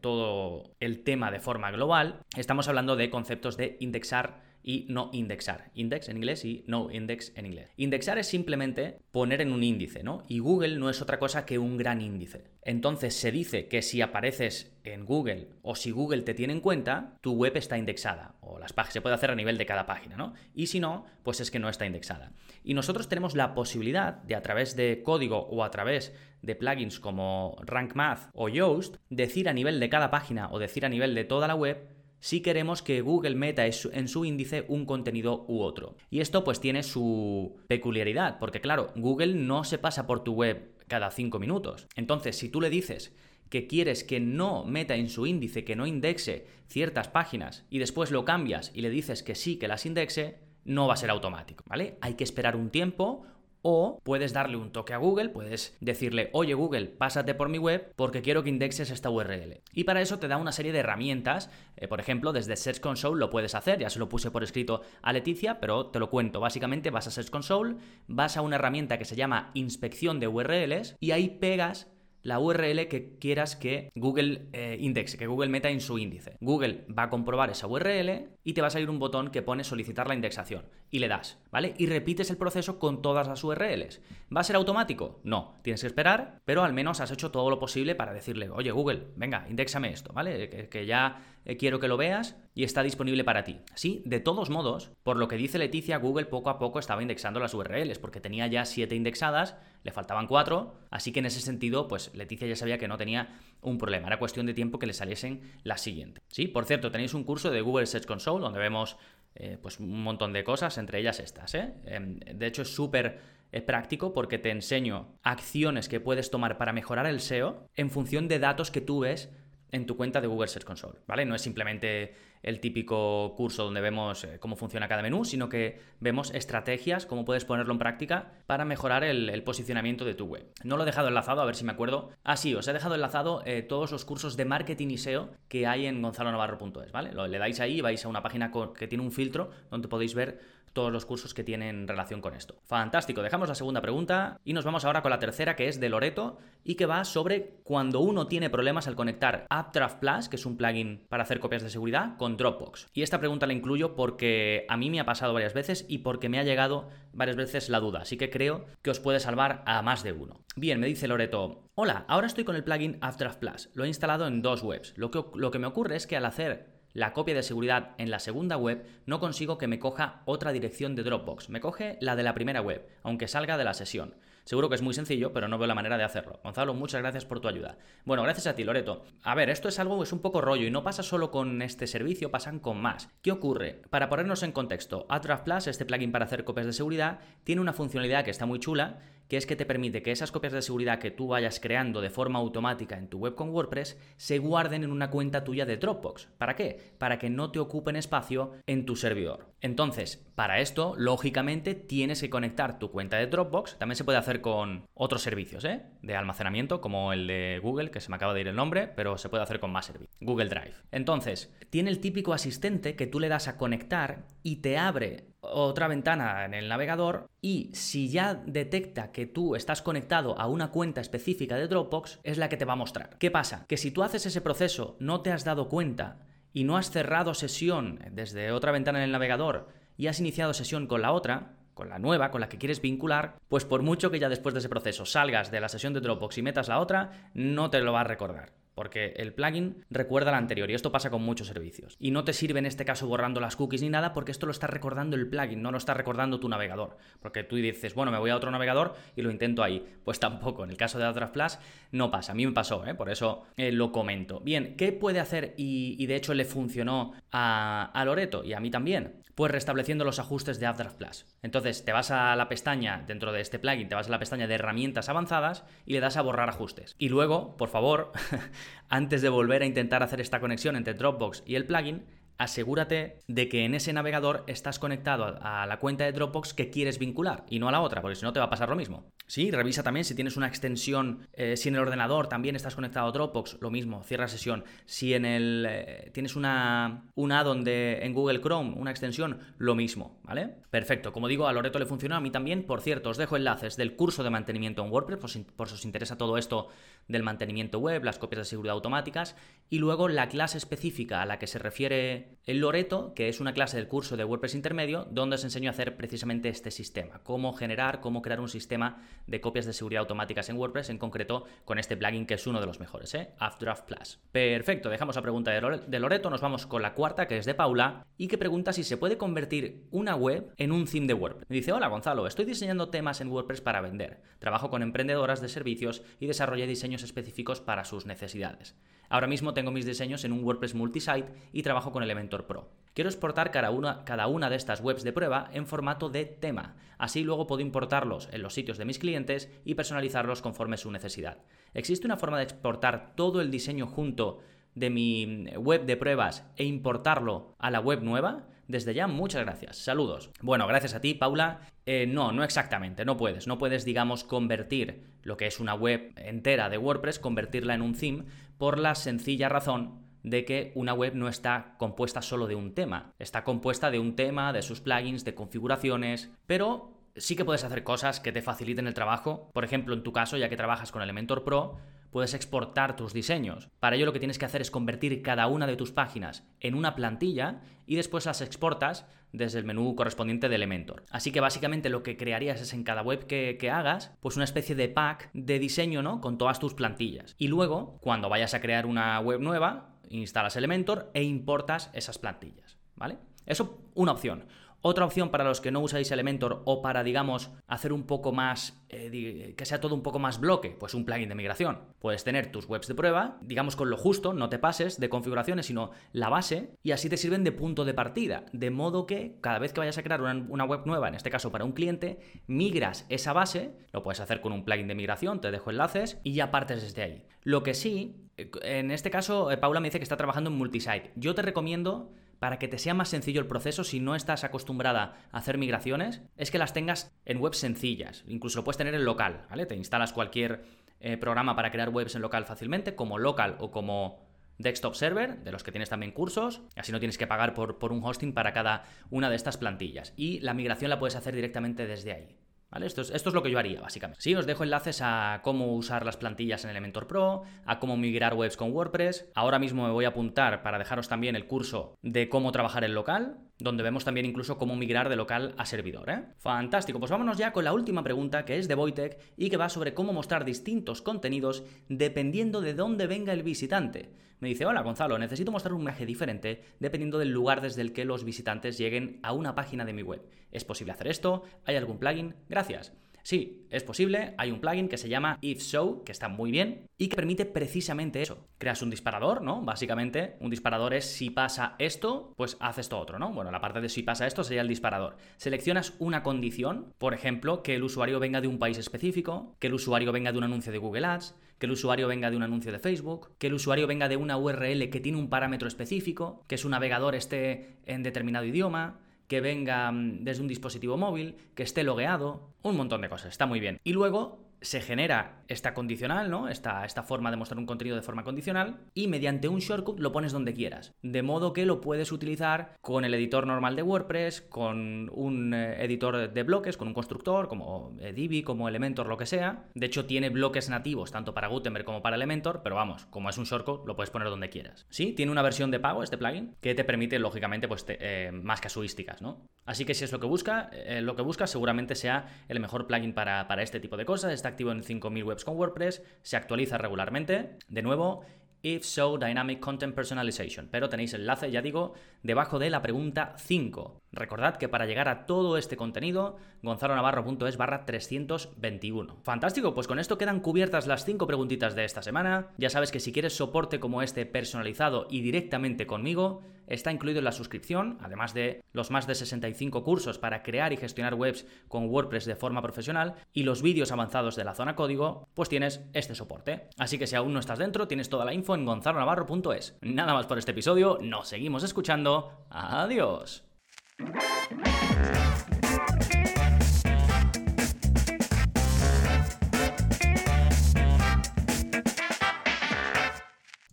todo 0.00 0.74
el 0.80 1.04
tema 1.04 1.30
de 1.30 1.40
forma 1.40 1.70
global, 1.70 2.20
estamos 2.36 2.68
hablando 2.68 2.96
de 2.96 3.10
conceptos 3.10 3.56
de 3.56 3.76
indexar 3.80 4.47
y 4.68 4.84
no 4.90 5.08
indexar. 5.14 5.70
Index 5.72 6.10
en 6.10 6.18
inglés 6.18 6.44
y 6.44 6.62
no 6.66 6.90
index 6.90 7.32
en 7.36 7.46
inglés. 7.46 7.70
Indexar 7.78 8.18
es 8.18 8.26
simplemente 8.26 8.98
poner 9.10 9.40
en 9.40 9.50
un 9.50 9.64
índice, 9.64 10.02
¿no? 10.02 10.24
Y 10.28 10.40
Google 10.40 10.76
no 10.76 10.90
es 10.90 11.00
otra 11.00 11.18
cosa 11.18 11.46
que 11.46 11.58
un 11.58 11.78
gran 11.78 12.02
índice. 12.02 12.44
Entonces 12.60 13.14
se 13.14 13.32
dice 13.32 13.66
que 13.66 13.80
si 13.80 14.02
apareces 14.02 14.76
en 14.84 15.06
Google 15.06 15.48
o 15.62 15.74
si 15.74 15.90
Google 15.90 16.20
te 16.20 16.34
tiene 16.34 16.52
en 16.52 16.60
cuenta, 16.60 17.16
tu 17.22 17.32
web 17.32 17.56
está 17.56 17.78
indexada. 17.78 18.34
O 18.42 18.58
las 18.58 18.74
páginas 18.74 18.92
se 18.92 19.00
puede 19.00 19.14
hacer 19.14 19.30
a 19.30 19.34
nivel 19.34 19.56
de 19.56 19.64
cada 19.64 19.86
página, 19.86 20.18
¿no? 20.18 20.34
Y 20.52 20.66
si 20.66 20.80
no, 20.80 21.06
pues 21.22 21.40
es 21.40 21.50
que 21.50 21.58
no 21.58 21.70
está 21.70 21.86
indexada. 21.86 22.34
Y 22.62 22.74
nosotros 22.74 23.08
tenemos 23.08 23.34
la 23.34 23.54
posibilidad 23.54 24.22
de 24.24 24.34
a 24.34 24.42
través 24.42 24.76
de 24.76 25.02
código 25.02 25.46
o 25.46 25.64
a 25.64 25.70
través 25.70 26.12
de 26.42 26.54
plugins 26.54 27.00
como 27.00 27.56
Rank 27.62 27.94
Math 27.94 28.28
o 28.34 28.50
Yoast, 28.50 28.96
decir 29.08 29.48
a 29.48 29.54
nivel 29.54 29.80
de 29.80 29.88
cada 29.88 30.10
página 30.10 30.50
o 30.50 30.58
decir 30.58 30.84
a 30.84 30.90
nivel 30.90 31.14
de 31.14 31.24
toda 31.24 31.48
la 31.48 31.54
web 31.54 31.97
si 32.20 32.40
queremos 32.40 32.82
que 32.82 33.00
Google 33.00 33.34
meta 33.34 33.66
en 33.66 34.08
su 34.08 34.24
índice 34.24 34.64
un 34.68 34.86
contenido 34.86 35.44
u 35.48 35.60
otro. 35.60 35.96
Y 36.10 36.20
esto 36.20 36.44
pues 36.44 36.60
tiene 36.60 36.82
su 36.82 37.56
peculiaridad, 37.68 38.38
porque 38.38 38.60
claro, 38.60 38.92
Google 38.96 39.34
no 39.34 39.64
se 39.64 39.78
pasa 39.78 40.06
por 40.06 40.24
tu 40.24 40.32
web 40.32 40.72
cada 40.88 41.10
5 41.10 41.38
minutos. 41.38 41.86
Entonces, 41.94 42.36
si 42.36 42.48
tú 42.48 42.60
le 42.60 42.70
dices 42.70 43.14
que 43.50 43.66
quieres 43.66 44.04
que 44.04 44.20
no 44.20 44.64
meta 44.64 44.96
en 44.96 45.08
su 45.08 45.26
índice, 45.26 45.64
que 45.64 45.76
no 45.76 45.86
indexe 45.86 46.46
ciertas 46.66 47.08
páginas 47.08 47.64
y 47.70 47.78
después 47.78 48.10
lo 48.10 48.24
cambias 48.24 48.72
y 48.74 48.82
le 48.82 48.90
dices 48.90 49.22
que 49.22 49.34
sí, 49.34 49.56
que 49.56 49.68
las 49.68 49.86
indexe, 49.86 50.38
no 50.64 50.86
va 50.86 50.94
a 50.94 50.98
ser 50.98 51.10
automático, 51.10 51.64
¿vale? 51.66 51.96
Hay 52.00 52.14
que 52.14 52.24
esperar 52.24 52.56
un 52.56 52.70
tiempo 52.70 53.24
o 53.62 54.00
puedes 54.04 54.32
darle 54.32 54.56
un 54.56 54.72
toque 54.72 54.94
a 54.94 54.98
Google, 54.98 55.28
puedes 55.28 55.76
decirle, 55.80 56.30
oye 56.32 56.54
Google, 56.54 56.86
pásate 56.86 57.34
por 57.34 57.48
mi 57.48 57.58
web 57.58 57.92
porque 57.96 58.22
quiero 58.22 58.42
que 58.42 58.48
indexes 58.48 58.90
esta 58.90 59.10
URL. 59.10 59.60
Y 59.72 59.84
para 59.84 60.00
eso 60.00 60.18
te 60.18 60.28
da 60.28 60.36
una 60.36 60.52
serie 60.52 60.72
de 60.72 60.80
herramientas, 60.80 61.50
eh, 61.76 61.88
por 61.88 62.00
ejemplo, 62.00 62.32
desde 62.32 62.56
Search 62.56 62.80
Console 62.80 63.20
lo 63.20 63.30
puedes 63.30 63.54
hacer, 63.54 63.78
ya 63.78 63.90
se 63.90 63.98
lo 63.98 64.08
puse 64.08 64.30
por 64.30 64.42
escrito 64.42 64.82
a 65.02 65.12
Leticia, 65.12 65.60
pero 65.60 65.86
te 65.86 65.98
lo 65.98 66.10
cuento. 66.10 66.40
Básicamente 66.40 66.90
vas 66.90 67.06
a 67.06 67.10
Search 67.10 67.30
Console, 67.30 67.76
vas 68.06 68.36
a 68.36 68.42
una 68.42 68.56
herramienta 68.56 68.98
que 68.98 69.04
se 69.04 69.16
llama 69.16 69.50
inspección 69.54 70.20
de 70.20 70.28
URLs 70.28 70.96
y 71.00 71.10
ahí 71.10 71.28
pegas 71.28 71.88
la 72.28 72.38
URL 72.38 72.86
que 72.88 73.16
quieras 73.18 73.56
que 73.56 73.90
Google 73.94 74.48
eh, 74.52 74.76
indexe, 74.78 75.16
que 75.16 75.26
Google 75.26 75.48
meta 75.48 75.70
en 75.70 75.80
su 75.80 75.98
índice. 75.98 76.36
Google 76.40 76.84
va 76.96 77.04
a 77.04 77.10
comprobar 77.10 77.50
esa 77.50 77.66
URL 77.66 78.28
y 78.44 78.52
te 78.52 78.60
va 78.60 78.68
a 78.68 78.70
salir 78.70 78.90
un 78.90 78.98
botón 78.98 79.30
que 79.30 79.42
pone 79.42 79.64
solicitar 79.64 80.06
la 80.06 80.14
indexación 80.14 80.64
y 80.90 80.98
le 80.98 81.08
das, 81.08 81.38
¿vale? 81.50 81.74
Y 81.78 81.86
repites 81.86 82.30
el 82.30 82.36
proceso 82.36 82.78
con 82.78 83.02
todas 83.02 83.26
las 83.28 83.42
URLs. 83.42 84.00
¿Va 84.34 84.42
a 84.42 84.44
ser 84.44 84.56
automático? 84.56 85.20
No, 85.24 85.54
tienes 85.62 85.80
que 85.80 85.86
esperar, 85.86 86.40
pero 86.44 86.64
al 86.64 86.72
menos 86.72 87.00
has 87.00 87.10
hecho 87.10 87.30
todo 87.30 87.50
lo 87.50 87.58
posible 87.58 87.94
para 87.94 88.12
decirle, 88.12 88.50
oye 88.50 88.70
Google, 88.70 89.08
venga, 89.16 89.46
indexame 89.48 89.90
esto, 89.90 90.12
¿vale? 90.12 90.68
Que, 90.68 90.86
ya 90.86 91.37
eh, 91.44 91.56
quiero 91.56 91.80
que 91.80 91.88
lo 91.88 91.96
veas 91.96 92.36
y 92.54 92.64
está 92.64 92.82
disponible 92.82 93.24
para 93.24 93.44
ti. 93.44 93.60
Sí, 93.74 94.02
de 94.04 94.20
todos 94.20 94.50
modos, 94.50 94.90
por 95.02 95.16
lo 95.16 95.28
que 95.28 95.36
dice 95.36 95.58
Leticia, 95.58 95.98
Google 95.98 96.26
poco 96.26 96.50
a 96.50 96.58
poco 96.58 96.78
estaba 96.78 97.02
indexando 97.02 97.40
las 97.40 97.54
URLs, 97.54 97.98
porque 97.98 98.20
tenía 98.20 98.46
ya 98.46 98.64
siete 98.64 98.94
indexadas, 98.94 99.56
le 99.84 99.92
faltaban 99.92 100.26
cuatro, 100.26 100.74
así 100.90 101.12
que 101.12 101.20
en 101.20 101.26
ese 101.26 101.40
sentido, 101.40 101.88
pues 101.88 102.14
Leticia 102.14 102.46
ya 102.46 102.56
sabía 102.56 102.78
que 102.78 102.88
no 102.88 102.98
tenía 102.98 103.38
un 103.62 103.78
problema, 103.78 104.08
era 104.08 104.18
cuestión 104.18 104.46
de 104.46 104.54
tiempo 104.54 104.78
que 104.78 104.86
le 104.86 104.92
saliesen 104.92 105.40
las 105.62 105.80
siguientes. 105.80 106.22
Sí, 106.28 106.48
por 106.48 106.64
cierto, 106.64 106.90
tenéis 106.90 107.14
un 107.14 107.24
curso 107.24 107.50
de 107.50 107.60
Google 107.60 107.86
Search 107.86 108.06
Console 108.06 108.42
donde 108.42 108.58
vemos 108.58 108.96
eh, 109.34 109.56
pues 109.60 109.78
un 109.78 110.02
montón 110.02 110.32
de 110.32 110.44
cosas, 110.44 110.78
entre 110.78 110.98
ellas 110.98 111.20
estas. 111.20 111.54
¿eh? 111.54 111.74
Em, 111.86 112.18
de 112.18 112.46
hecho, 112.46 112.62
es 112.62 112.74
súper 112.74 113.38
práctico 113.66 114.12
porque 114.12 114.36
te 114.38 114.50
enseño 114.50 115.14
acciones 115.22 115.88
que 115.88 116.00
puedes 116.00 116.30
tomar 116.30 116.58
para 116.58 116.74
mejorar 116.74 117.06
el 117.06 117.20
SEO 117.20 117.66
en 117.76 117.88
función 117.90 118.28
de 118.28 118.38
datos 118.38 118.70
que 118.70 118.82
tú 118.82 119.00
ves 119.00 119.30
en 119.72 119.86
tu 119.86 119.96
cuenta 119.96 120.20
de 120.20 120.26
Google 120.26 120.48
Search 120.48 120.64
Console, 120.64 120.98
¿vale? 121.06 121.24
No 121.24 121.34
es 121.34 121.42
simplemente 121.42 122.14
el 122.42 122.60
típico 122.60 123.34
curso 123.36 123.64
donde 123.64 123.80
vemos 123.80 124.24
eh, 124.24 124.38
cómo 124.38 124.56
funciona 124.56 124.88
cada 124.88 125.02
menú, 125.02 125.24
sino 125.24 125.48
que 125.48 125.80
vemos 126.00 126.32
estrategias, 126.34 127.06
cómo 127.06 127.24
puedes 127.24 127.44
ponerlo 127.44 127.72
en 127.72 127.78
práctica 127.78 128.32
para 128.46 128.64
mejorar 128.64 129.04
el, 129.04 129.42
posicionamiento 129.42 130.04
de 130.04 130.14
tu 130.14 130.26
web. 130.26 130.46
No 130.62 130.76
lo 130.76 130.82
he 130.82 130.86
dejado 130.86 131.08
enlazado, 131.08 131.40
a 131.40 131.44
ver 131.44 131.56
si 131.56 131.64
me 131.64 131.72
acuerdo. 131.72 132.10
Ah, 132.24 132.36
sí, 132.36 132.54
os 132.54 132.68
he 132.68 132.72
dejado 132.72 132.94
enlazado 132.94 133.42
eh, 133.46 133.62
todos 133.62 133.92
los 133.92 134.04
cursos 134.04 134.36
de 134.36 134.44
marketing 134.44 134.88
y 134.88 134.98
SEO 134.98 135.30
que 135.48 135.66
hay 135.66 135.86
en 135.86 136.02
gonzalonavarro.es, 136.02 136.92
¿vale? 136.92 137.12
Lo, 137.12 137.26
le 137.26 137.38
dais 137.38 137.60
ahí 137.60 137.78
y 137.78 137.80
vais 137.80 138.04
a 138.04 138.08
una 138.08 138.22
página 138.22 138.52
que 138.76 138.88
tiene 138.88 139.04
un 139.04 139.12
filtro 139.12 139.50
donde 139.70 139.88
podéis 139.88 140.14
ver 140.14 140.57
todos 140.72 140.92
los 140.92 141.06
cursos 141.06 141.34
que 141.34 141.44
tienen 141.44 141.88
relación 141.88 142.20
con 142.20 142.34
esto. 142.34 142.56
Fantástico, 142.64 143.22
dejamos 143.22 143.48
la 143.48 143.54
segunda 143.54 143.80
pregunta 143.80 144.40
y 144.44 144.52
nos 144.52 144.64
vamos 144.64 144.84
ahora 144.84 145.02
con 145.02 145.10
la 145.10 145.18
tercera 145.18 145.56
que 145.56 145.68
es 145.68 145.80
de 145.80 145.88
Loreto 145.88 146.38
y 146.64 146.74
que 146.74 146.86
va 146.86 147.04
sobre 147.04 147.60
cuando 147.64 148.00
uno 148.00 148.26
tiene 148.26 148.50
problemas 148.50 148.88
al 148.88 148.96
conectar 148.96 149.46
Updraft 149.50 149.98
Plus, 149.98 150.28
que 150.28 150.36
es 150.36 150.46
un 150.46 150.56
plugin 150.56 151.06
para 151.08 151.22
hacer 151.22 151.40
copias 151.40 151.62
de 151.62 151.70
seguridad, 151.70 152.16
con 152.16 152.36
Dropbox. 152.36 152.88
Y 152.92 153.02
esta 153.02 153.18
pregunta 153.18 153.46
la 153.46 153.52
incluyo 153.52 153.94
porque 153.94 154.66
a 154.68 154.76
mí 154.76 154.90
me 154.90 155.00
ha 155.00 155.06
pasado 155.06 155.34
varias 155.34 155.54
veces 155.54 155.86
y 155.88 155.98
porque 155.98 156.28
me 156.28 156.38
ha 156.38 156.44
llegado 156.44 156.88
varias 157.12 157.36
veces 157.36 157.68
la 157.68 157.80
duda, 157.80 158.00
así 158.00 158.16
que 158.16 158.30
creo 158.30 158.66
que 158.82 158.90
os 158.90 159.00
puede 159.00 159.20
salvar 159.20 159.62
a 159.66 159.82
más 159.82 160.02
de 160.02 160.12
uno. 160.12 160.40
Bien, 160.56 160.78
me 160.80 160.86
dice 160.86 161.08
Loreto, 161.08 161.68
hola, 161.74 162.04
ahora 162.08 162.26
estoy 162.26 162.44
con 162.44 162.56
el 162.56 162.64
plugin 162.64 162.96
Updraft 162.96 163.38
Plus, 163.38 163.70
lo 163.74 163.84
he 163.84 163.88
instalado 163.88 164.26
en 164.26 164.42
dos 164.42 164.62
webs. 164.62 164.94
Lo 164.96 165.10
que, 165.10 165.24
lo 165.34 165.50
que 165.50 165.58
me 165.58 165.66
ocurre 165.66 165.96
es 165.96 166.06
que 166.06 166.16
al 166.16 166.24
hacer 166.24 166.77
la 166.92 167.12
copia 167.12 167.34
de 167.34 167.42
seguridad 167.42 167.90
en 167.98 168.10
la 168.10 168.18
segunda 168.18 168.56
web, 168.56 168.84
no 169.06 169.20
consigo 169.20 169.58
que 169.58 169.68
me 169.68 169.78
coja 169.78 170.22
otra 170.24 170.52
dirección 170.52 170.94
de 170.94 171.02
Dropbox. 171.02 171.48
Me 171.50 171.60
coge 171.60 171.98
la 172.00 172.16
de 172.16 172.22
la 172.22 172.34
primera 172.34 172.60
web, 172.60 172.86
aunque 173.02 173.28
salga 173.28 173.56
de 173.58 173.64
la 173.64 173.74
sesión. 173.74 174.14
Seguro 174.48 174.70
que 174.70 174.76
es 174.76 174.82
muy 174.82 174.94
sencillo, 174.94 175.34
pero 175.34 175.46
no 175.46 175.58
veo 175.58 175.66
la 175.66 175.74
manera 175.74 175.98
de 175.98 176.04
hacerlo. 176.04 176.40
Gonzalo, 176.42 176.72
muchas 176.72 177.02
gracias 177.02 177.26
por 177.26 177.38
tu 177.38 177.48
ayuda. 177.48 177.76
Bueno, 178.06 178.22
gracias 178.22 178.46
a 178.46 178.54
ti, 178.54 178.64
Loreto. 178.64 179.04
A 179.22 179.34
ver, 179.34 179.50
esto 179.50 179.68
es 179.68 179.78
algo, 179.78 180.02
es 180.02 180.10
un 180.10 180.20
poco 180.20 180.40
rollo 180.40 180.66
y 180.66 180.70
no 180.70 180.82
pasa 180.82 181.02
solo 181.02 181.30
con 181.30 181.60
este 181.60 181.86
servicio, 181.86 182.30
pasan 182.30 182.58
con 182.58 182.80
más. 182.80 183.10
¿Qué 183.20 183.30
ocurre? 183.30 183.82
Para 183.90 184.08
ponernos 184.08 184.42
en 184.42 184.52
contexto, 184.52 185.04
Adraft 185.10 185.44
Plus, 185.44 185.66
este 185.66 185.84
plugin 185.84 186.12
para 186.12 186.24
hacer 186.24 186.44
copias 186.44 186.64
de 186.64 186.72
seguridad, 186.72 187.18
tiene 187.44 187.60
una 187.60 187.74
funcionalidad 187.74 188.24
que 188.24 188.30
está 188.30 188.46
muy 188.46 188.58
chula 188.58 189.00
que 189.28 189.36
es 189.36 189.46
que 189.46 189.56
te 189.56 189.66
permite 189.66 190.02
que 190.02 190.10
esas 190.10 190.32
copias 190.32 190.52
de 190.52 190.62
seguridad 190.62 190.98
que 190.98 191.10
tú 191.10 191.28
vayas 191.28 191.60
creando 191.60 192.00
de 192.00 192.10
forma 192.10 192.38
automática 192.38 192.96
en 192.96 193.08
tu 193.08 193.18
web 193.18 193.34
con 193.34 193.50
WordPress 193.50 193.98
se 194.16 194.38
guarden 194.38 194.84
en 194.84 194.90
una 194.90 195.10
cuenta 195.10 195.44
tuya 195.44 195.66
de 195.66 195.76
Dropbox. 195.76 196.28
¿Para 196.38 196.56
qué? 196.56 196.94
Para 196.98 197.18
que 197.18 197.30
no 197.30 197.50
te 197.50 197.58
ocupen 197.58 197.96
espacio 197.96 198.52
en 198.66 198.86
tu 198.86 198.96
servidor. 198.96 199.52
Entonces, 199.60 200.24
para 200.34 200.60
esto, 200.60 200.94
lógicamente, 200.96 201.74
tienes 201.74 202.20
que 202.20 202.30
conectar 202.30 202.78
tu 202.78 202.90
cuenta 202.90 203.16
de 203.16 203.26
Dropbox. 203.26 203.76
También 203.78 203.96
se 203.96 204.04
puede 204.04 204.18
hacer 204.18 204.40
con 204.40 204.86
otros 204.94 205.22
servicios 205.22 205.64
¿eh? 205.64 205.82
de 206.00 206.16
almacenamiento, 206.16 206.80
como 206.80 207.12
el 207.12 207.26
de 207.26 207.60
Google, 207.62 207.90
que 207.90 208.00
se 208.00 208.10
me 208.10 208.16
acaba 208.16 208.34
de 208.34 208.42
ir 208.42 208.48
el 208.48 208.56
nombre, 208.56 208.86
pero 208.86 209.18
se 209.18 209.28
puede 209.28 209.42
hacer 209.42 209.60
con 209.60 209.72
más 209.72 209.86
servicios. 209.86 210.16
Google 210.20 210.48
Drive. 210.48 210.74
Entonces, 210.92 211.52
tiene 211.70 211.90
el 211.90 212.00
típico 212.00 212.32
asistente 212.32 212.94
que 212.94 213.06
tú 213.06 213.20
le 213.20 213.28
das 213.28 213.48
a 213.48 213.56
conectar 213.56 214.26
y 214.42 214.56
te 214.56 214.78
abre 214.78 215.26
otra 215.40 215.88
ventana 215.88 216.44
en 216.44 216.54
el 216.54 216.68
navegador 216.68 217.28
y 217.40 217.70
si 217.72 218.08
ya 218.08 218.34
detecta 218.34 219.12
que 219.12 219.26
tú 219.26 219.54
estás 219.54 219.82
conectado 219.82 220.38
a 220.38 220.46
una 220.46 220.70
cuenta 220.70 221.00
específica 221.00 221.56
de 221.56 221.68
Dropbox, 221.68 222.20
es 222.22 222.38
la 222.38 222.48
que 222.48 222.56
te 222.56 222.64
va 222.64 222.72
a 222.74 222.76
mostrar. 222.76 223.16
¿Qué 223.18 223.30
pasa? 223.30 223.64
Que 223.68 223.76
si 223.76 223.90
tú 223.90 224.02
haces 224.02 224.26
ese 224.26 224.40
proceso, 224.40 224.96
no 225.00 225.20
te 225.20 225.32
has 225.32 225.44
dado 225.44 225.68
cuenta 225.68 226.18
y 226.52 226.64
no 226.64 226.76
has 226.76 226.90
cerrado 226.90 227.34
sesión 227.34 228.00
desde 228.10 228.52
otra 228.52 228.72
ventana 228.72 228.98
en 228.98 229.04
el 229.04 229.12
navegador 229.12 229.68
y 229.96 230.06
has 230.06 230.20
iniciado 230.20 230.54
sesión 230.54 230.86
con 230.86 231.02
la 231.02 231.12
otra, 231.12 231.54
con 231.74 231.88
la 231.88 231.98
nueva, 231.98 232.30
con 232.30 232.40
la 232.40 232.48
que 232.48 232.58
quieres 232.58 232.80
vincular, 232.80 233.36
pues 233.48 233.64
por 233.64 233.82
mucho 233.82 234.10
que 234.10 234.18
ya 234.18 234.28
después 234.28 234.54
de 234.54 234.60
ese 234.60 234.68
proceso 234.68 235.06
salgas 235.06 235.50
de 235.50 235.60
la 235.60 235.68
sesión 235.68 235.92
de 235.92 236.00
Dropbox 236.00 236.38
y 236.38 236.42
metas 236.42 236.68
la 236.68 236.80
otra, 236.80 237.30
no 237.34 237.70
te 237.70 237.80
lo 237.80 237.92
va 237.92 238.00
a 238.00 238.04
recordar 238.04 238.52
porque 238.78 239.12
el 239.16 239.34
plugin 239.34 239.84
recuerda 239.90 240.30
la 240.30 240.38
anterior 240.38 240.70
y 240.70 240.74
esto 240.74 240.92
pasa 240.92 241.10
con 241.10 241.20
muchos 241.20 241.48
servicios. 241.48 241.96
Y 241.98 242.12
no 242.12 242.22
te 242.22 242.32
sirve 242.32 242.60
en 242.60 242.66
este 242.66 242.84
caso 242.84 243.08
borrando 243.08 243.40
las 243.40 243.56
cookies 243.56 243.82
ni 243.82 243.90
nada 243.90 244.12
porque 244.12 244.30
esto 244.30 244.46
lo 244.46 244.52
está 244.52 244.68
recordando 244.68 245.16
el 245.16 245.26
plugin, 245.26 245.60
no 245.62 245.72
lo 245.72 245.78
está 245.78 245.94
recordando 245.94 246.38
tu 246.38 246.48
navegador. 246.48 246.96
Porque 247.18 247.42
tú 247.42 247.56
dices, 247.56 247.94
bueno, 247.94 248.12
me 248.12 248.18
voy 248.18 248.30
a 248.30 248.36
otro 248.36 248.52
navegador 248.52 248.94
y 249.16 249.22
lo 249.22 249.32
intento 249.32 249.64
ahí. 249.64 249.84
Pues 250.04 250.20
tampoco, 250.20 250.62
en 250.62 250.70
el 250.70 250.76
caso 250.76 250.96
de 250.96 251.06
Adraft 251.06 251.32
Plus 251.32 251.58
no 251.90 252.12
pasa, 252.12 252.30
a 252.30 252.34
mí 252.36 252.46
me 252.46 252.52
pasó, 252.52 252.86
¿eh? 252.86 252.94
por 252.94 253.10
eso 253.10 253.46
eh, 253.56 253.72
lo 253.72 253.90
comento. 253.90 254.38
Bien, 254.38 254.76
¿qué 254.76 254.92
puede 254.92 255.18
hacer 255.18 255.54
y, 255.56 256.06
de 256.06 256.14
hecho 256.14 256.32
le 256.32 256.44
funcionó 256.44 257.14
a, 257.32 257.90
a 257.92 258.04
Loreto 258.04 258.44
y 258.44 258.52
a 258.52 258.60
mí 258.60 258.70
también? 258.70 259.24
Pues 259.38 259.52
restableciendo 259.52 260.04
los 260.04 260.18
ajustes 260.18 260.58
de 260.58 260.68
Updraft 260.68 260.96
Plus. 260.96 261.24
Entonces 261.42 261.84
te 261.84 261.92
vas 261.92 262.10
a 262.10 262.34
la 262.34 262.48
pestaña 262.48 263.04
dentro 263.06 263.30
de 263.30 263.40
este 263.40 263.60
plugin, 263.60 263.88
te 263.88 263.94
vas 263.94 264.08
a 264.08 264.10
la 264.10 264.18
pestaña 264.18 264.48
de 264.48 264.54
herramientas 264.56 265.08
avanzadas 265.08 265.62
y 265.86 265.92
le 265.92 266.00
das 266.00 266.16
a 266.16 266.22
borrar 266.22 266.48
ajustes. 266.48 266.96
Y 266.98 267.08
luego, 267.08 267.56
por 267.56 267.68
favor, 267.68 268.10
antes 268.88 269.22
de 269.22 269.28
volver 269.28 269.62
a 269.62 269.66
intentar 269.66 270.02
hacer 270.02 270.20
esta 270.20 270.40
conexión 270.40 270.76
entre 270.76 270.94
Dropbox 270.94 271.42
y 271.46 271.54
el 271.54 271.66
plugin, 271.66 272.04
asegúrate 272.38 273.18
de 273.26 273.48
que 273.48 273.64
en 273.64 273.74
ese 273.74 273.92
navegador 273.92 274.44
estás 274.46 274.78
conectado 274.78 275.38
a 275.42 275.66
la 275.66 275.78
cuenta 275.78 276.04
de 276.04 276.12
Dropbox 276.12 276.54
que 276.54 276.70
quieres 276.70 276.98
vincular 276.98 277.44
y 277.50 277.58
no 277.58 277.68
a 277.68 277.72
la 277.72 277.80
otra, 277.80 278.00
porque 278.00 278.14
si 278.14 278.24
no 278.24 278.32
te 278.32 278.38
va 278.38 278.46
a 278.46 278.50
pasar 278.50 278.68
lo 278.68 278.76
mismo. 278.76 279.10
Sí, 279.26 279.50
revisa 279.50 279.82
también 279.82 280.04
si 280.04 280.14
tienes 280.14 280.36
una 280.36 280.46
extensión, 280.46 281.28
eh, 281.34 281.56
si 281.56 281.68
en 281.68 281.74
el 281.74 281.82
ordenador 281.82 282.28
también 282.28 282.56
estás 282.56 282.74
conectado 282.74 283.08
a 283.08 283.12
Dropbox, 283.12 283.58
lo 283.60 283.70
mismo, 283.70 284.02
cierra 284.04 284.28
sesión. 284.28 284.64
Si 284.86 285.12
en 285.12 285.26
el 285.26 285.66
eh, 285.68 286.10
tienes 286.14 286.36
una 286.36 287.04
un 287.14 287.32
add-on 287.32 287.64
en 287.66 288.14
Google 288.14 288.40
Chrome, 288.40 288.74
una 288.78 288.90
extensión, 288.90 289.40
lo 289.58 289.74
mismo, 289.74 290.20
¿vale? 290.22 290.54
Perfecto. 290.70 291.12
Como 291.12 291.28
digo, 291.28 291.48
a 291.48 291.52
Loreto 291.52 291.78
le 291.78 291.86
funcionó, 291.86 292.14
a 292.14 292.20
mí 292.20 292.30
también. 292.30 292.64
Por 292.64 292.80
cierto, 292.80 293.10
os 293.10 293.16
dejo 293.16 293.36
enlaces 293.36 293.76
del 293.76 293.96
curso 293.96 294.22
de 294.22 294.30
mantenimiento 294.30 294.84
en 294.84 294.90
WordPress, 294.90 295.18
por 295.18 295.30
si, 295.30 295.40
por 295.40 295.68
si 295.68 295.74
os 295.74 295.84
interesa 295.84 296.16
todo 296.16 296.38
esto 296.38 296.68
del 297.08 297.22
mantenimiento 297.22 297.78
web, 297.78 298.04
las 298.04 298.18
copias 298.18 298.38
de 298.38 298.44
seguridad 298.44 298.74
automáticas, 298.74 299.36
y 299.68 299.78
luego 299.78 300.08
la 300.08 300.28
clase 300.28 300.58
específica 300.58 301.20
a 301.20 301.26
la 301.26 301.38
que 301.38 301.46
se 301.46 301.58
refiere 301.58 302.27
el 302.44 302.58
Loreto, 302.60 303.12
que 303.14 303.28
es 303.28 303.40
una 303.40 303.52
clase 303.52 303.76
del 303.76 303.88
curso 303.88 304.16
de 304.16 304.24
WordPress 304.24 304.54
intermedio, 304.54 305.06
donde 305.10 305.36
os 305.36 305.44
enseño 305.44 305.70
a 305.70 305.72
hacer 305.72 305.96
precisamente 305.96 306.48
este 306.48 306.70
sistema, 306.70 307.20
cómo 307.22 307.52
generar, 307.52 308.00
cómo 308.00 308.22
crear 308.22 308.40
un 308.40 308.48
sistema 308.48 309.02
de 309.26 309.40
copias 309.40 309.66
de 309.66 309.72
seguridad 309.72 310.00
automáticas 310.00 310.48
en 310.48 310.56
WordPress, 310.56 310.90
en 310.90 310.98
concreto 310.98 311.44
con 311.64 311.78
este 311.78 311.96
plugin 311.96 312.26
que 312.26 312.34
es 312.34 312.46
uno 312.46 312.60
de 312.60 312.66
los 312.66 312.80
mejores, 312.80 313.14
¿eh? 313.14 313.30
Updraft 313.40 313.84
Plus. 313.84 314.18
Perfecto, 314.32 314.88
dejamos 314.88 315.16
la 315.16 315.22
pregunta 315.22 315.50
de 315.50 316.00
Loreto, 316.00 316.30
nos 316.30 316.40
vamos 316.40 316.66
con 316.66 316.82
la 316.82 316.94
cuarta, 316.94 317.26
que 317.26 317.38
es 317.38 317.46
de 317.46 317.54
Paula, 317.54 318.06
y 318.16 318.28
que 318.28 318.38
pregunta 318.38 318.72
si 318.72 318.84
se 318.84 318.96
puede 318.96 319.18
convertir 319.18 319.86
una 319.90 320.16
web 320.16 320.52
en 320.56 320.72
un 320.72 320.86
theme 320.86 321.06
de 321.06 321.14
WordPress. 321.14 321.48
Dice, 321.48 321.72
hola 321.72 321.88
Gonzalo, 321.88 322.26
estoy 322.26 322.44
diseñando 322.44 322.88
temas 322.88 323.20
en 323.20 323.30
WordPress 323.30 323.60
para 323.60 323.80
vender. 323.80 324.22
Trabajo 324.38 324.70
con 324.70 324.82
emprendedoras 324.82 325.40
de 325.40 325.48
servicios 325.48 326.02
y 326.20 326.26
desarrollé 326.26 326.66
diseños 326.66 327.02
específicos 327.02 327.60
para 327.60 327.84
sus 327.84 328.06
necesidades. 328.06 328.76
Ahora 329.08 329.26
mismo 329.26 329.54
tengo 329.54 329.70
mis 329.70 329.86
diseños 329.86 330.24
en 330.24 330.32
un 330.32 330.44
WordPress 330.44 330.74
multisite 330.74 331.32
y 331.52 331.62
trabajo 331.62 331.92
con 331.92 332.02
Elementor 332.02 332.46
Pro. 332.46 332.68
Quiero 332.94 333.08
exportar 333.08 333.50
cada 333.50 333.70
una, 333.70 334.04
cada 334.04 334.26
una 334.26 334.50
de 334.50 334.56
estas 334.56 334.80
webs 334.80 335.02
de 335.02 335.12
prueba 335.12 335.48
en 335.52 335.66
formato 335.66 336.10
de 336.10 336.24
tema. 336.24 336.76
Así 336.98 337.22
luego 337.22 337.46
puedo 337.46 337.62
importarlos 337.62 338.28
en 338.32 338.42
los 338.42 338.54
sitios 338.54 338.76
de 338.76 338.84
mis 338.84 338.98
clientes 338.98 339.50
y 339.64 339.74
personalizarlos 339.74 340.42
conforme 340.42 340.76
su 340.76 340.90
necesidad. 340.90 341.38
¿Existe 341.74 342.06
una 342.06 342.16
forma 342.16 342.38
de 342.38 342.44
exportar 342.44 343.14
todo 343.14 343.40
el 343.40 343.50
diseño 343.50 343.86
junto 343.86 344.40
de 344.74 344.90
mi 344.90 345.46
web 345.56 345.86
de 345.86 345.96
pruebas 345.96 346.44
e 346.56 346.64
importarlo 346.64 347.54
a 347.58 347.70
la 347.70 347.80
web 347.80 348.02
nueva? 348.02 348.48
Desde 348.68 348.92
ya, 348.92 349.06
muchas 349.06 349.42
gracias. 349.44 349.78
Saludos. 349.78 350.30
Bueno, 350.42 350.66
gracias 350.66 350.94
a 350.94 351.00
ti, 351.00 351.14
Paula. 351.14 351.60
Eh, 351.86 352.06
no, 352.06 352.32
no 352.32 352.44
exactamente, 352.44 353.06
no 353.06 353.16
puedes. 353.16 353.46
No 353.46 353.56
puedes, 353.56 353.86
digamos, 353.86 354.24
convertir 354.24 355.04
lo 355.22 355.38
que 355.38 355.46
es 355.46 355.58
una 355.58 355.74
web 355.74 356.12
entera 356.16 356.68
de 356.68 356.76
WordPress, 356.76 357.18
convertirla 357.18 357.74
en 357.74 357.80
un 357.80 357.94
theme, 357.94 358.24
por 358.58 358.78
la 358.78 358.94
sencilla 358.94 359.48
razón 359.48 360.06
de 360.22 360.44
que 360.44 360.72
una 360.74 360.92
web 360.92 361.14
no 361.14 361.28
está 361.28 361.76
compuesta 361.78 362.20
solo 362.20 362.46
de 362.46 362.56
un 362.56 362.74
tema. 362.74 363.14
Está 363.18 363.42
compuesta 363.42 363.90
de 363.90 364.00
un 364.00 364.16
tema, 364.16 364.52
de 364.52 364.60
sus 364.60 364.82
plugins, 364.82 365.24
de 365.24 365.34
configuraciones, 365.34 366.30
pero 366.46 366.97
sí 367.18 367.36
que 367.36 367.44
puedes 367.44 367.64
hacer 367.64 367.84
cosas 367.84 368.20
que 368.20 368.32
te 368.32 368.42
faciliten 368.42 368.86
el 368.86 368.94
trabajo. 368.94 369.50
Por 369.52 369.64
ejemplo, 369.64 369.94
en 369.94 370.02
tu 370.02 370.12
caso, 370.12 370.36
ya 370.36 370.48
que 370.48 370.56
trabajas 370.56 370.92
con 370.92 371.02
Elementor 371.02 371.44
Pro, 371.44 371.76
puedes 372.10 372.34
exportar 372.34 372.96
tus 372.96 373.12
diseños. 373.12 373.68
Para 373.80 373.96
ello 373.96 374.06
lo 374.06 374.12
que 374.12 374.18
tienes 374.18 374.38
que 374.38 374.44
hacer 374.44 374.60
es 374.60 374.70
convertir 374.70 375.22
cada 375.22 375.46
una 375.46 375.66
de 375.66 375.76
tus 375.76 375.92
páginas 375.92 376.46
en 376.60 376.74
una 376.74 376.94
plantilla 376.94 377.60
y 377.86 377.96
después 377.96 378.26
las 378.26 378.40
exportas 378.40 379.06
desde 379.32 379.58
el 379.58 379.64
menú 379.64 379.94
correspondiente 379.94 380.48
de 380.48 380.54
Elementor. 380.54 381.04
Así 381.10 381.32
que 381.32 381.40
básicamente 381.40 381.90
lo 381.90 382.02
que 382.02 382.16
crearías 382.16 382.60
es 382.60 382.72
en 382.72 382.82
cada 382.82 383.02
web 383.02 383.26
que, 383.26 383.70
hagas, 383.70 384.16
pues 384.20 384.36
una 384.36 384.44
especie 384.44 384.74
de 384.74 384.88
pack 384.88 385.30
de 385.34 385.58
diseño, 385.58 386.02
¿no? 386.02 386.20
Con 386.20 386.38
todas 386.38 386.58
tus 386.58 386.74
plantillas. 386.74 387.34
Y 387.38 387.48
luego, 387.48 387.98
cuando 388.00 388.28
vayas 388.28 388.54
a 388.54 388.60
crear 388.60 388.86
una 388.86 389.20
web 389.20 389.40
nueva, 389.40 389.96
instalas 390.08 390.56
Elementor 390.56 391.10
e 391.12 391.22
importas 391.22 391.90
esas 391.92 392.18
plantillas, 392.18 392.78
¿vale? 392.96 393.18
Eso, 393.44 393.82
una 393.94 394.12
opción. 394.12 394.46
Otra 394.80 395.04
opción 395.04 395.30
para 395.30 395.44
los 395.44 395.60
que 395.60 395.72
no 395.72 395.80
usáis 395.80 396.10
Elementor 396.12 396.62
o 396.64 396.82
para, 396.82 397.02
digamos, 397.02 397.50
hacer 397.66 397.92
un 397.92 398.04
poco 398.04 398.32
más, 398.32 398.80
eh, 398.88 399.54
que 399.56 399.64
sea 399.66 399.80
todo 399.80 399.94
un 399.94 400.04
poco 400.04 400.20
más 400.20 400.38
bloque, 400.38 400.76
pues 400.78 400.94
un 400.94 401.04
plugin 401.04 401.28
de 401.28 401.34
migración. 401.34 401.80
Puedes 401.98 402.22
tener 402.22 402.52
tus 402.52 402.66
webs 402.66 402.86
de 402.86 402.94
prueba, 402.94 403.38
digamos 403.40 403.74
con 403.74 403.90
lo 403.90 403.96
justo, 403.96 404.32
no 404.34 404.48
te 404.48 404.60
pases 404.60 405.00
de 405.00 405.08
configuraciones, 405.08 405.66
sino 405.66 405.90
la 406.12 406.28
base, 406.28 406.70
y 406.84 406.92
así 406.92 407.08
te 407.08 407.16
sirven 407.16 407.42
de 407.42 407.50
punto 407.50 407.84
de 407.84 407.92
partida. 407.92 408.44
De 408.52 408.70
modo 408.70 409.04
que 409.04 409.36
cada 409.40 409.58
vez 409.58 409.72
que 409.72 409.80
vayas 409.80 409.98
a 409.98 410.04
crear 410.04 410.20
una, 410.20 410.46
una 410.48 410.64
web 410.64 410.82
nueva, 410.86 411.08
en 411.08 411.16
este 411.16 411.30
caso 411.30 411.50
para 411.50 411.64
un 411.64 411.72
cliente, 411.72 412.20
migras 412.46 413.04
esa 413.08 413.32
base, 413.32 413.72
lo 413.92 414.04
puedes 414.04 414.20
hacer 414.20 414.40
con 414.40 414.52
un 414.52 414.64
plugin 414.64 414.86
de 414.86 414.94
migración, 414.94 415.40
te 415.40 415.50
dejo 415.50 415.70
enlaces, 415.70 416.20
y 416.22 416.34
ya 416.34 416.52
partes 416.52 416.82
desde 416.82 417.02
ahí. 417.02 417.24
Lo 417.42 417.64
que 417.64 417.74
sí, 417.74 418.28
eh, 418.36 418.50
en 418.62 418.90
este 418.92 419.10
caso, 419.10 419.50
eh, 419.50 419.56
Paula 419.56 419.80
me 419.80 419.88
dice 419.88 419.98
que 419.98 420.04
está 420.04 420.16
trabajando 420.16 420.50
en 420.50 420.56
multisite. 420.56 421.12
Yo 421.16 421.34
te 421.34 421.42
recomiendo 421.42 422.12
para 422.38 422.58
que 422.58 422.68
te 422.68 422.78
sea 422.78 422.94
más 422.94 423.08
sencillo 423.08 423.40
el 423.40 423.46
proceso 423.46 423.84
si 423.84 424.00
no 424.00 424.14
estás 424.14 424.44
acostumbrada 424.44 425.16
a 425.32 425.38
hacer 425.38 425.58
migraciones, 425.58 426.22
es 426.36 426.50
que 426.50 426.58
las 426.58 426.72
tengas 426.72 427.12
en 427.24 427.40
webs 427.40 427.58
sencillas. 427.58 428.24
Incluso 428.26 428.58
lo 428.58 428.64
puedes 428.64 428.78
tener 428.78 428.94
en 428.94 429.04
local, 429.04 429.46
¿vale? 429.50 429.66
Te 429.66 429.76
instalas 429.76 430.12
cualquier 430.12 430.64
eh, 431.00 431.16
programa 431.16 431.56
para 431.56 431.70
crear 431.70 431.90
webs 431.90 432.14
en 432.14 432.22
local 432.22 432.44
fácilmente, 432.44 432.94
como 432.94 433.18
local 433.18 433.56
o 433.60 433.70
como 433.70 434.26
desktop 434.58 434.94
server, 434.94 435.38
de 435.38 435.52
los 435.52 435.62
que 435.62 435.70
tienes 435.70 435.88
también 435.88 436.12
cursos, 436.12 436.62
así 436.76 436.90
no 436.90 436.98
tienes 436.98 437.18
que 437.18 437.26
pagar 437.26 437.54
por, 437.54 437.78
por 437.78 437.92
un 437.92 438.04
hosting 438.04 438.32
para 438.32 438.52
cada 438.52 438.84
una 439.10 439.30
de 439.30 439.36
estas 439.36 439.56
plantillas. 439.56 440.12
Y 440.16 440.40
la 440.40 440.54
migración 440.54 440.90
la 440.90 440.98
puedes 440.98 441.16
hacer 441.16 441.34
directamente 441.34 441.86
desde 441.86 442.12
ahí. 442.12 442.36
Esto 442.82 443.00
es, 443.00 443.10
esto 443.10 443.30
es, 443.30 443.34
lo 443.34 443.42
que 443.42 443.50
yo 443.50 443.58
haría, 443.58 443.80
básicamente. 443.80 444.20
Sí, 444.22 444.34
os 444.34 444.46
dejo 444.46 444.62
enlaces 444.62 445.00
a 445.02 445.40
cómo 445.42 445.74
usar 445.74 446.04
las 446.04 446.16
plantillas 446.16 446.64
en 446.64 446.70
Elementor 446.70 447.06
Pro, 447.06 447.42
a 447.64 447.78
cómo 447.78 447.96
migrar 447.96 448.34
webs 448.34 448.56
con 448.56 448.72
WordPress. 448.72 449.30
Ahora 449.34 449.58
mismo 449.58 449.86
me 449.86 449.92
voy 449.92 450.04
a 450.04 450.08
apuntar 450.08 450.62
para 450.62 450.78
dejaros 450.78 451.08
también 451.08 451.34
el 451.34 451.46
curso 451.46 451.96
de 452.02 452.28
cómo 452.28 452.52
trabajar 452.52 452.84
en 452.84 452.94
local, 452.94 453.38
donde 453.58 453.82
vemos 453.82 454.04
también 454.04 454.26
incluso 454.26 454.56
cómo 454.56 454.76
migrar 454.76 455.08
de 455.08 455.16
local 455.16 455.54
a 455.58 455.66
servidor. 455.66 456.10
¿eh? 456.10 456.24
Fantástico, 456.38 456.98
pues 456.98 457.10
vámonos 457.10 457.38
ya 457.38 457.52
con 457.52 457.64
la 457.64 457.72
última 457.72 458.02
pregunta 458.02 458.44
que 458.44 458.58
es 458.58 458.68
de 458.68 458.74
Voitech 458.74 459.18
y 459.36 459.50
que 459.50 459.56
va 459.56 459.68
sobre 459.68 459.94
cómo 459.94 460.12
mostrar 460.12 460.44
distintos 460.44 461.02
contenidos 461.02 461.64
dependiendo 461.88 462.60
de 462.60 462.74
dónde 462.74 463.06
venga 463.06 463.32
el 463.32 463.42
visitante. 463.42 464.10
Me 464.40 464.48
dice, 464.48 464.66
hola 464.66 464.82
Gonzalo, 464.82 465.18
necesito 465.18 465.50
mostrar 465.50 465.74
un 465.74 465.84
viaje 465.84 466.06
diferente 466.06 466.62
dependiendo 466.78 467.18
del 467.18 467.30
lugar 467.30 467.60
desde 467.60 467.82
el 467.82 467.92
que 467.92 468.04
los 468.04 468.24
visitantes 468.24 468.78
lleguen 468.78 469.18
a 469.22 469.32
una 469.32 469.54
página 469.54 469.84
de 469.84 469.92
mi 469.92 470.02
web. 470.02 470.22
¿Es 470.52 470.64
posible 470.64 470.92
hacer 470.92 471.08
esto? 471.08 471.42
¿Hay 471.64 471.74
algún 471.74 471.98
plugin? 471.98 472.34
Gracias. 472.48 472.92
Sí, 473.28 473.66
es 473.68 473.82
posible, 473.82 474.32
hay 474.38 474.50
un 474.50 474.58
plugin 474.58 474.88
que 474.88 474.96
se 474.96 475.10
llama 475.10 475.36
If 475.42 475.60
So, 475.60 476.02
que 476.02 476.12
está 476.12 476.30
muy 476.30 476.50
bien 476.50 476.88
y 476.96 477.08
que 477.08 477.16
permite 477.16 477.44
precisamente 477.44 478.22
eso. 478.22 478.48
Creas 478.56 478.80
un 478.80 478.88
disparador, 478.88 479.42
¿no? 479.42 479.60
Básicamente, 479.60 480.36
un 480.40 480.48
disparador 480.48 480.94
es 480.94 481.04
si 481.04 481.28
pasa 481.28 481.76
esto, 481.78 482.32
pues 482.38 482.56
haces 482.58 482.86
esto 482.86 482.98
otro, 482.98 483.18
¿no? 483.18 483.30
Bueno, 483.34 483.50
la 483.50 483.60
parte 483.60 483.82
de 483.82 483.90
si 483.90 484.02
pasa 484.02 484.26
esto 484.26 484.44
sería 484.44 484.62
el 484.62 484.68
disparador. 484.68 485.18
Seleccionas 485.36 485.92
una 485.98 486.22
condición, 486.22 486.94
por 486.96 487.12
ejemplo, 487.12 487.62
que 487.62 487.74
el 487.74 487.82
usuario 487.82 488.18
venga 488.18 488.40
de 488.40 488.48
un 488.48 488.58
país 488.58 488.78
específico, 488.78 489.54
que 489.58 489.66
el 489.66 489.74
usuario 489.74 490.10
venga 490.10 490.32
de 490.32 490.38
un 490.38 490.44
anuncio 490.44 490.72
de 490.72 490.78
Google 490.78 491.04
Ads, 491.04 491.34
que 491.58 491.66
el 491.66 491.72
usuario 491.72 492.08
venga 492.08 492.30
de 492.30 492.36
un 492.38 492.44
anuncio 492.44 492.72
de 492.72 492.78
Facebook, 492.78 493.32
que 493.36 493.48
el 493.48 493.52
usuario 493.52 493.86
venga 493.86 494.08
de 494.08 494.16
una 494.16 494.38
URL 494.38 494.88
que 494.88 495.00
tiene 495.00 495.18
un 495.18 495.28
parámetro 495.28 495.68
específico, 495.68 496.46
que 496.48 496.56
su 496.56 496.70
navegador 496.70 497.14
esté 497.14 497.76
en 497.84 498.02
determinado 498.02 498.46
idioma, 498.46 499.00
que 499.28 499.40
venga 499.40 499.92
mm, 499.92 500.24
desde 500.24 500.42
un 500.42 500.48
dispositivo 500.48 500.96
móvil, 500.96 501.36
que 501.54 501.62
esté 501.62 501.84
logueado, 501.84 502.54
un 502.62 502.76
montón 502.76 503.02
de 503.02 503.08
cosas, 503.08 503.30
está 503.30 503.46
muy 503.46 503.60
bien. 503.60 503.78
Y 503.84 503.92
luego 503.92 504.47
se 504.60 504.80
genera 504.80 505.42
esta 505.48 505.74
condicional, 505.74 506.30
¿no? 506.30 506.48
Esta, 506.48 506.84
esta 506.84 507.02
forma 507.02 507.30
de 507.30 507.36
mostrar 507.36 507.58
un 507.58 507.66
contenido 507.66 507.96
de 507.96 508.02
forma 508.02 508.24
condicional 508.24 508.76
y 508.94 509.08
mediante 509.08 509.48
un 509.48 509.60
shortcut 509.60 509.98
lo 510.00 510.12
pones 510.12 510.32
donde 510.32 510.54
quieras. 510.54 510.94
De 511.02 511.22
modo 511.22 511.52
que 511.52 511.66
lo 511.66 511.80
puedes 511.80 512.12
utilizar 512.12 512.76
con 512.80 513.04
el 513.04 513.14
editor 513.14 513.46
normal 513.46 513.76
de 513.76 513.82
WordPress, 513.82 514.42
con 514.42 515.10
un 515.12 515.54
eh, 515.54 515.84
editor 515.84 516.32
de 516.32 516.42
bloques, 516.42 516.76
con 516.76 516.88
un 516.88 516.94
constructor 516.94 517.48
como 517.48 517.96
eh, 518.00 518.12
Divi, 518.12 518.42
como 518.42 518.68
Elementor, 518.68 519.06
lo 519.06 519.16
que 519.16 519.26
sea. 519.26 519.64
De 519.74 519.86
hecho, 519.86 520.06
tiene 520.06 520.30
bloques 520.30 520.68
nativos 520.68 521.12
tanto 521.12 521.34
para 521.34 521.48
Gutenberg 521.48 521.84
como 521.84 522.02
para 522.02 522.16
Elementor, 522.16 522.62
pero 522.62 522.76
vamos, 522.76 523.06
como 523.06 523.30
es 523.30 523.38
un 523.38 523.44
shortcut, 523.44 523.86
lo 523.86 523.96
puedes 523.96 524.10
poner 524.10 524.28
donde 524.28 524.50
quieras. 524.50 524.86
Sí, 524.90 525.12
tiene 525.12 525.32
una 525.32 525.42
versión 525.42 525.70
de 525.70 525.80
pago 525.80 526.02
este 526.02 526.18
plugin 526.18 526.54
que 526.60 526.74
te 526.74 526.84
permite, 526.84 527.18
lógicamente, 527.18 527.68
pues 527.68 527.84
eh, 527.88 528.30
más 528.32 528.60
casuísticas, 528.60 529.22
¿no? 529.22 529.46
Así 529.64 529.84
que 529.84 529.94
si 529.94 530.04
es 530.04 530.12
lo 530.12 530.20
que 530.20 530.26
busca, 530.26 530.70
lo 531.02 531.14
que 531.14 531.20
busca 531.20 531.46
seguramente 531.46 531.94
sea 531.94 532.26
el 532.48 532.58
mejor 532.58 532.86
plugin 532.86 533.12
para, 533.12 533.46
para 533.48 533.62
este 533.62 533.80
tipo 533.80 533.98
de 533.98 534.06
cosas 534.06 534.32
activo 534.48 534.72
en 534.72 534.82
5.000 534.82 535.24
webs 535.24 535.44
con 535.44 535.56
WordPress, 535.56 536.02
se 536.22 536.36
actualiza 536.36 536.78
regularmente. 536.78 537.58
De 537.68 537.82
nuevo, 537.82 538.24
If 538.62 538.84
So 538.84 539.18
Dynamic 539.18 539.60
Content 539.60 539.94
Personalization. 539.94 540.68
Pero 540.70 540.88
tenéis 540.88 541.14
enlace, 541.14 541.50
ya 541.50 541.62
digo, 541.62 541.94
debajo 542.22 542.58
de 542.58 542.70
la 542.70 542.82
pregunta 542.82 543.34
5. 543.38 544.00
Recordad 544.12 544.56
que 544.56 544.68
para 544.68 544.86
llegar 544.86 545.08
a 545.08 545.26
todo 545.26 545.56
este 545.56 545.76
contenido, 545.76 546.36
gonzalonavarro.es 546.62 547.56
barra 547.56 547.84
321. 547.84 549.18
Fantástico, 549.22 549.74
pues 549.74 549.86
con 549.86 549.98
esto 549.98 550.18
quedan 550.18 550.40
cubiertas 550.40 550.86
las 550.86 551.04
5 551.04 551.26
preguntitas 551.26 551.76
de 551.76 551.84
esta 551.84 552.02
semana. 552.02 552.48
Ya 552.56 552.70
sabes 552.70 552.90
que 552.90 553.00
si 553.00 553.12
quieres 553.12 553.36
soporte 553.36 553.78
como 553.78 554.02
este 554.02 554.26
personalizado 554.26 555.06
y 555.08 555.20
directamente 555.20 555.86
conmigo, 555.86 556.42
está 556.68 556.92
incluido 556.92 557.18
en 557.18 557.24
la 557.24 557.32
suscripción, 557.32 557.98
además 558.00 558.34
de 558.34 558.62
los 558.72 558.90
más 558.90 559.06
de 559.06 559.14
65 559.14 559.84
cursos 559.84 560.18
para 560.18 560.42
crear 560.42 560.72
y 560.72 560.76
gestionar 560.76 561.14
webs 561.14 561.46
con 561.68 561.88
WordPress 561.88 562.26
de 562.26 562.36
forma 562.36 562.62
profesional 562.62 563.14
y 563.32 563.42
los 563.42 563.62
vídeos 563.62 563.92
avanzados 563.92 564.36
de 564.36 564.44
la 564.44 564.54
zona 564.54 564.76
código, 564.76 565.28
pues 565.34 565.48
tienes 565.48 565.82
este 565.92 566.14
soporte. 566.14 566.68
Así 566.78 566.98
que 566.98 567.06
si 567.06 567.16
aún 567.16 567.32
no 567.32 567.40
estás 567.40 567.58
dentro, 567.58 567.88
tienes 567.88 568.08
toda 568.08 568.24
la 568.24 568.34
info 568.34 568.54
en 568.54 568.64
gonzalonavarro.es. 568.64 569.78
Nada 569.82 570.14
más 570.14 570.26
por 570.26 570.38
este 570.38 570.52
episodio, 570.52 570.98
nos 571.00 571.28
seguimos 571.28 571.62
escuchando. 571.62 572.46
Adiós. 572.50 573.44